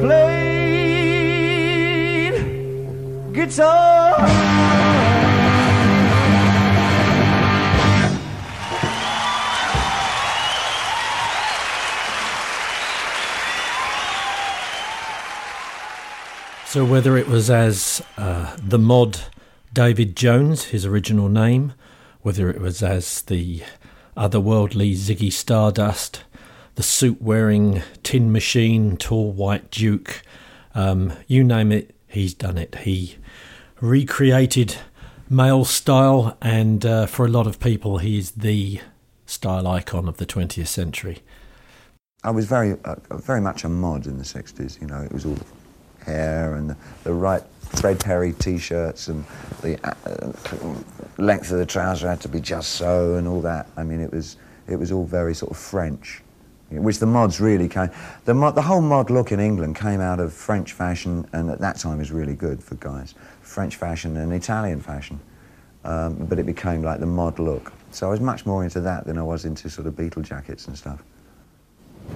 played 0.00 1.60
guitar. 3.32 4.60
So, 16.66 16.84
whether 16.84 17.16
it 17.16 17.26
was 17.26 17.50
as 17.50 18.00
uh, 18.16 18.56
the 18.62 18.78
mod 18.78 19.18
David 19.72 20.14
Jones, 20.14 20.66
his 20.66 20.86
original 20.86 21.28
name, 21.28 21.72
whether 22.22 22.48
it 22.48 22.60
was 22.60 22.80
as 22.80 23.22
the 23.22 23.64
otherworldly 24.16 24.92
Ziggy 24.92 25.32
Stardust, 25.32 26.22
the 26.74 26.82
suit 26.82 27.20
wearing 27.20 27.82
tin 28.02 28.32
machine, 28.32 28.96
tall 28.96 29.32
white 29.32 29.70
duke, 29.70 30.22
um, 30.74 31.12
you 31.26 31.44
name 31.44 31.72
it, 31.72 31.94
he's 32.06 32.34
done 32.34 32.58
it. 32.58 32.74
He 32.76 33.16
recreated 33.80 34.76
male 35.28 35.64
style, 35.64 36.36
and 36.40 36.84
uh, 36.84 37.06
for 37.06 37.24
a 37.24 37.28
lot 37.28 37.46
of 37.46 37.60
people, 37.60 37.98
he 37.98 38.18
is 38.18 38.32
the 38.32 38.80
style 39.26 39.66
icon 39.66 40.08
of 40.08 40.16
the 40.16 40.26
20th 40.26 40.66
century. 40.66 41.18
I 42.22 42.30
was 42.30 42.46
very, 42.46 42.76
uh, 42.84 42.96
very 43.10 43.40
much 43.40 43.64
a 43.64 43.68
mod 43.68 44.06
in 44.06 44.18
the 44.18 44.24
60s, 44.24 44.80
you 44.80 44.86
know, 44.86 45.00
it 45.00 45.12
was 45.12 45.24
all 45.24 45.38
hair 46.04 46.54
and 46.54 46.74
the, 47.04 47.12
right 47.12 47.42
Fred 47.60 48.00
Perry 48.00 48.32
t-shirts 48.32 49.08
and 49.08 49.24
the 49.62 49.78
uh, 49.86 50.32
length 51.18 51.50
of 51.50 51.58
the 51.58 51.66
trouser 51.66 52.08
had 52.08 52.20
to 52.22 52.28
be 52.28 52.40
just 52.40 52.72
so 52.72 53.14
and 53.14 53.28
all 53.28 53.40
that. 53.42 53.68
I 53.76 53.84
mean, 53.84 54.00
it 54.00 54.12
was, 54.12 54.36
it 54.68 54.76
was 54.76 54.92
all 54.92 55.04
very 55.04 55.34
sort 55.34 55.52
of 55.52 55.56
French, 55.56 56.22
which 56.70 56.98
the 56.98 57.06
mods 57.06 57.40
really 57.40 57.68
came, 57.68 57.90
the, 58.24 58.34
mod, 58.34 58.54
the 58.54 58.62
whole 58.62 58.80
mod 58.80 59.10
look 59.10 59.32
in 59.32 59.40
England 59.40 59.76
came 59.76 60.00
out 60.00 60.20
of 60.20 60.32
French 60.32 60.72
fashion 60.72 61.26
and 61.32 61.50
at 61.50 61.58
that 61.58 61.78
time 61.78 61.98
was 61.98 62.12
really 62.12 62.34
good 62.34 62.62
for 62.62 62.76
guys. 62.76 63.14
French 63.42 63.76
fashion 63.76 64.16
and 64.16 64.32
Italian 64.32 64.80
fashion. 64.80 65.20
Um, 65.84 66.26
but 66.26 66.38
it 66.38 66.44
became 66.44 66.82
like 66.82 67.00
the 67.00 67.06
mod 67.06 67.38
look. 67.38 67.72
So 67.90 68.06
I 68.06 68.10
was 68.10 68.20
much 68.20 68.46
more 68.46 68.62
into 68.62 68.80
that 68.82 69.06
than 69.06 69.18
I 69.18 69.22
was 69.22 69.44
into 69.44 69.68
sort 69.68 69.86
of 69.86 69.94
Beatle 69.94 70.22
jackets 70.22 70.66
and 70.68 70.76
stuff. 70.76 71.02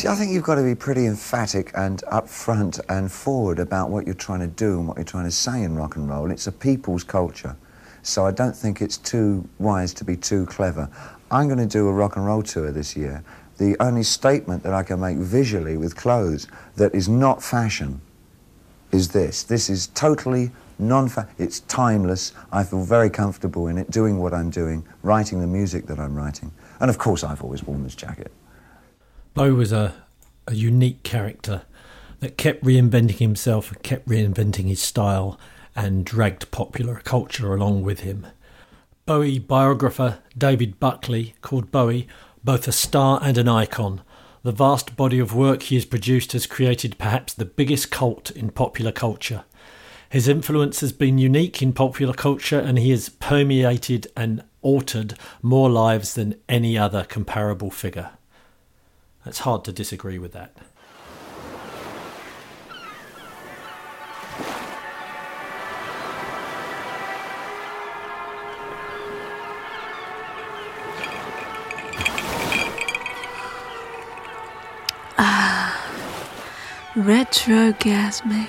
I 0.07 0.15
think 0.17 0.33
you've 0.33 0.45
got 0.45 0.57
to 0.57 0.63
be 0.63 0.75
pretty 0.75 1.07
emphatic 1.07 1.71
and 1.75 2.03
upfront 2.13 2.81
and 2.89 3.11
forward 3.11 3.59
about 3.59 3.91
what 3.91 4.05
you're 4.07 4.15
trying 4.15 4.41
to 4.41 4.49
do 4.49 4.79
and 4.79 4.89
what 4.89 4.99
you're 4.99 5.05
trying 5.05 5.25
to 5.25 5.31
say 5.31 5.63
in 5.63 5.77
rock 5.77 5.97
and 5.97 6.09
roll. 6.09 6.31
It's 6.31 6.47
a 6.47 6.53
people's 6.53 7.05
culture. 7.05 7.57
So 8.03 8.27
I 8.27 8.33
don't 8.33 8.55
think 8.55 8.83
it's 8.83 8.99
too 8.99 9.49
wise 9.59 9.95
to 9.95 10.05
be 10.05 10.17
too 10.17 10.45
clever. 10.47 10.91
I'm 11.31 11.47
going 11.47 11.59
to 11.59 11.67
do 11.67 11.89
a 11.89 11.93
rock 11.93 12.17
and 12.17 12.27
roll 12.27 12.43
tour 12.43 12.71
this 12.71 12.97
year. 12.97 13.25
The 13.59 13.77
only 13.81 14.03
statement 14.03 14.63
that 14.65 14.75
I 14.75 14.83
can 14.83 15.01
make 15.01 15.17
visually 15.17 15.77
with 15.77 15.97
clothes 15.97 16.47
that 16.77 16.95
is 16.95 17.09
not 17.09 17.43
fashion 17.43 18.01
is 18.91 19.09
this. 19.09 19.43
This 19.43 19.71
is 19.71 19.89
totally 19.89 20.51
non 20.79 21.11
it's 21.39 21.61
timeless. 21.61 22.33
I 22.53 22.65
feel 22.65 22.83
very 22.83 23.11
comfortable 23.11 23.69
in 23.69 23.79
it, 23.79 23.91
doing 23.91 24.19
what 24.19 24.35
I'm 24.35 24.51
doing, 24.51 24.85
writing 25.03 25.41
the 25.41 25.47
music 25.47 25.87
that 25.87 25.99
I'm 25.99 26.15
writing. 26.15 26.53
And 26.81 26.91
of 26.91 26.99
course, 26.99 27.23
I've 27.23 27.43
always 27.43 27.63
worn 27.63 27.83
this 27.83 27.95
jacket. 27.95 28.33
Bo 29.35 29.55
was 29.55 29.73
a, 29.73 29.95
a 30.47 30.55
unique 30.55 31.03
character 31.03 31.63
that 32.21 32.37
kept 32.37 32.65
reinventing 32.65 33.19
himself 33.19 33.73
and 33.73 33.83
kept 33.83 34.09
reinventing 34.09 34.69
his 34.69 34.81
style 34.81 35.39
and 35.77 36.05
dragged 36.05 36.51
popular 36.51 37.01
culture 37.05 37.53
along 37.53 37.83
with 37.83 38.01
him. 38.01 38.27
Bowie 39.07 39.39
biographer 39.39 40.19
David 40.39 40.81
Buckley 40.81 41.35
called 41.43 41.71
Bowie 41.71 42.09
both 42.45 42.69
a 42.69 42.73
star 42.73 43.19
and 43.23 43.39
an 43.39 43.49
icon. 43.49 44.03
The 44.43 44.53
vast 44.53 44.97
body 44.97 45.19
of 45.19 45.35
work 45.35 45.63
he 45.63 45.75
has 45.77 45.87
produced 45.87 46.33
has 46.33 46.47
created 46.47 46.99
perhaps 46.99 47.33
the 47.33 47.47
biggest 47.47 47.91
cult 47.91 48.31
in 48.31 48.51
popular 48.51 48.93
culture. 48.93 49.45
His 50.11 50.29
influence 50.29 50.81
has 50.81 50.93
been 50.93 51.19
unique 51.19 51.63
in 51.63 51.73
popular 51.73 52.13
culture 52.13 52.59
and 52.61 52.79
he 52.79 52.91
has 52.91 53.09
permeated 53.09 54.07
and 54.15 54.45
altered 54.61 55.15
more 55.43 55.71
lives 55.71 56.15
than 56.15 56.37
any 56.49 56.77
other 56.77 57.05
comparable 57.05 57.71
figure. 57.71 58.11
It's 59.27 59.41
hard 59.41 59.65
to 59.65 59.73
disagree 59.73 60.19
with 60.19 60.33
that. 60.33 60.55
Retrogasmic. 77.05 78.49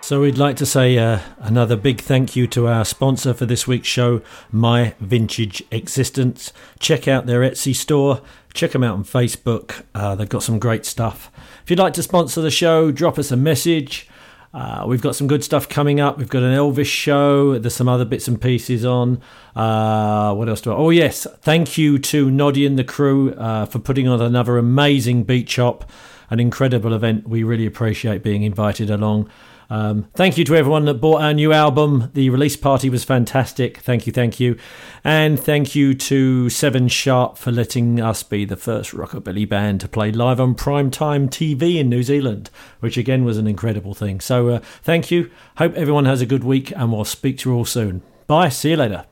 So 0.00 0.22
we'd 0.22 0.38
like 0.38 0.56
to 0.56 0.64
say 0.64 0.96
uh, 0.96 1.18
another 1.38 1.76
big 1.76 2.00
thank 2.00 2.34
you 2.34 2.46
to 2.46 2.66
our 2.66 2.86
sponsor 2.86 3.34
for 3.34 3.44
this 3.44 3.66
week's 3.66 3.88
show, 3.88 4.22
My 4.50 4.94
Vintage 5.00 5.62
Existence. 5.70 6.50
Check 6.78 7.06
out 7.06 7.26
their 7.26 7.40
Etsy 7.40 7.76
store. 7.76 8.22
Check 8.54 8.70
them 8.70 8.82
out 8.82 8.94
on 8.94 9.04
Facebook. 9.04 9.82
Uh, 9.94 10.14
they've 10.14 10.26
got 10.26 10.42
some 10.42 10.58
great 10.58 10.86
stuff. 10.86 11.30
If 11.62 11.68
you'd 11.68 11.78
like 11.78 11.92
to 11.94 12.02
sponsor 12.02 12.40
the 12.40 12.50
show, 12.50 12.90
drop 12.90 13.18
us 13.18 13.30
a 13.30 13.36
message. 13.36 14.08
Uh, 14.54 14.84
we've 14.86 15.02
got 15.02 15.16
some 15.16 15.26
good 15.26 15.42
stuff 15.42 15.68
coming 15.68 15.98
up. 15.98 16.16
We've 16.16 16.28
got 16.28 16.44
an 16.44 16.54
Elvis 16.54 16.86
show. 16.86 17.58
There's 17.58 17.74
some 17.74 17.88
other 17.88 18.04
bits 18.04 18.28
and 18.28 18.40
pieces 18.40 18.84
on. 18.84 19.20
Uh, 19.56 20.32
what 20.34 20.48
else 20.48 20.60
do 20.60 20.70
I? 20.70 20.76
Oh, 20.76 20.90
yes. 20.90 21.26
Thank 21.40 21.76
you 21.76 21.98
to 21.98 22.30
Noddy 22.30 22.64
and 22.64 22.78
the 22.78 22.84
crew 22.84 23.32
uh, 23.32 23.66
for 23.66 23.80
putting 23.80 24.06
on 24.06 24.22
another 24.22 24.56
amazing 24.56 25.24
beach 25.24 25.56
hop, 25.56 25.90
an 26.30 26.38
incredible 26.38 26.94
event. 26.94 27.28
We 27.28 27.42
really 27.42 27.66
appreciate 27.66 28.22
being 28.22 28.44
invited 28.44 28.90
along. 28.90 29.28
Um, 29.70 30.06
thank 30.14 30.38
you 30.38 30.44
to 30.44 30.56
everyone 30.56 30.84
that 30.86 30.94
bought 30.94 31.22
our 31.22 31.34
new 31.34 31.52
album. 31.52 32.10
The 32.14 32.30
release 32.30 32.56
party 32.56 32.90
was 32.90 33.04
fantastic. 33.04 33.78
Thank 33.78 34.06
you, 34.06 34.12
thank 34.12 34.38
you. 34.40 34.56
And 35.02 35.38
thank 35.38 35.74
you 35.74 35.94
to 35.94 36.50
Seven 36.50 36.88
Sharp 36.88 37.38
for 37.38 37.50
letting 37.50 38.00
us 38.00 38.22
be 38.22 38.44
the 38.44 38.56
first 38.56 38.92
rockabilly 38.92 39.48
band 39.48 39.80
to 39.80 39.88
play 39.88 40.12
live 40.12 40.40
on 40.40 40.54
primetime 40.54 41.28
TV 41.28 41.76
in 41.76 41.88
New 41.88 42.02
Zealand, 42.02 42.50
which 42.80 42.96
again 42.96 43.24
was 43.24 43.38
an 43.38 43.46
incredible 43.46 43.94
thing. 43.94 44.20
So 44.20 44.48
uh, 44.48 44.58
thank 44.82 45.10
you. 45.10 45.30
Hope 45.56 45.74
everyone 45.74 46.04
has 46.04 46.20
a 46.20 46.26
good 46.26 46.44
week 46.44 46.70
and 46.72 46.92
we'll 46.92 47.04
speak 47.04 47.38
to 47.38 47.50
you 47.50 47.56
all 47.56 47.64
soon. 47.64 48.02
Bye. 48.26 48.48
See 48.48 48.70
you 48.70 48.76
later. 48.76 49.04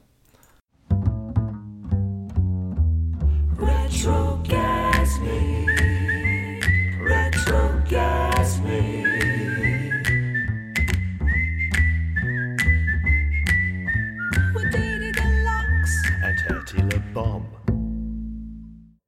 Retro 3.56 4.31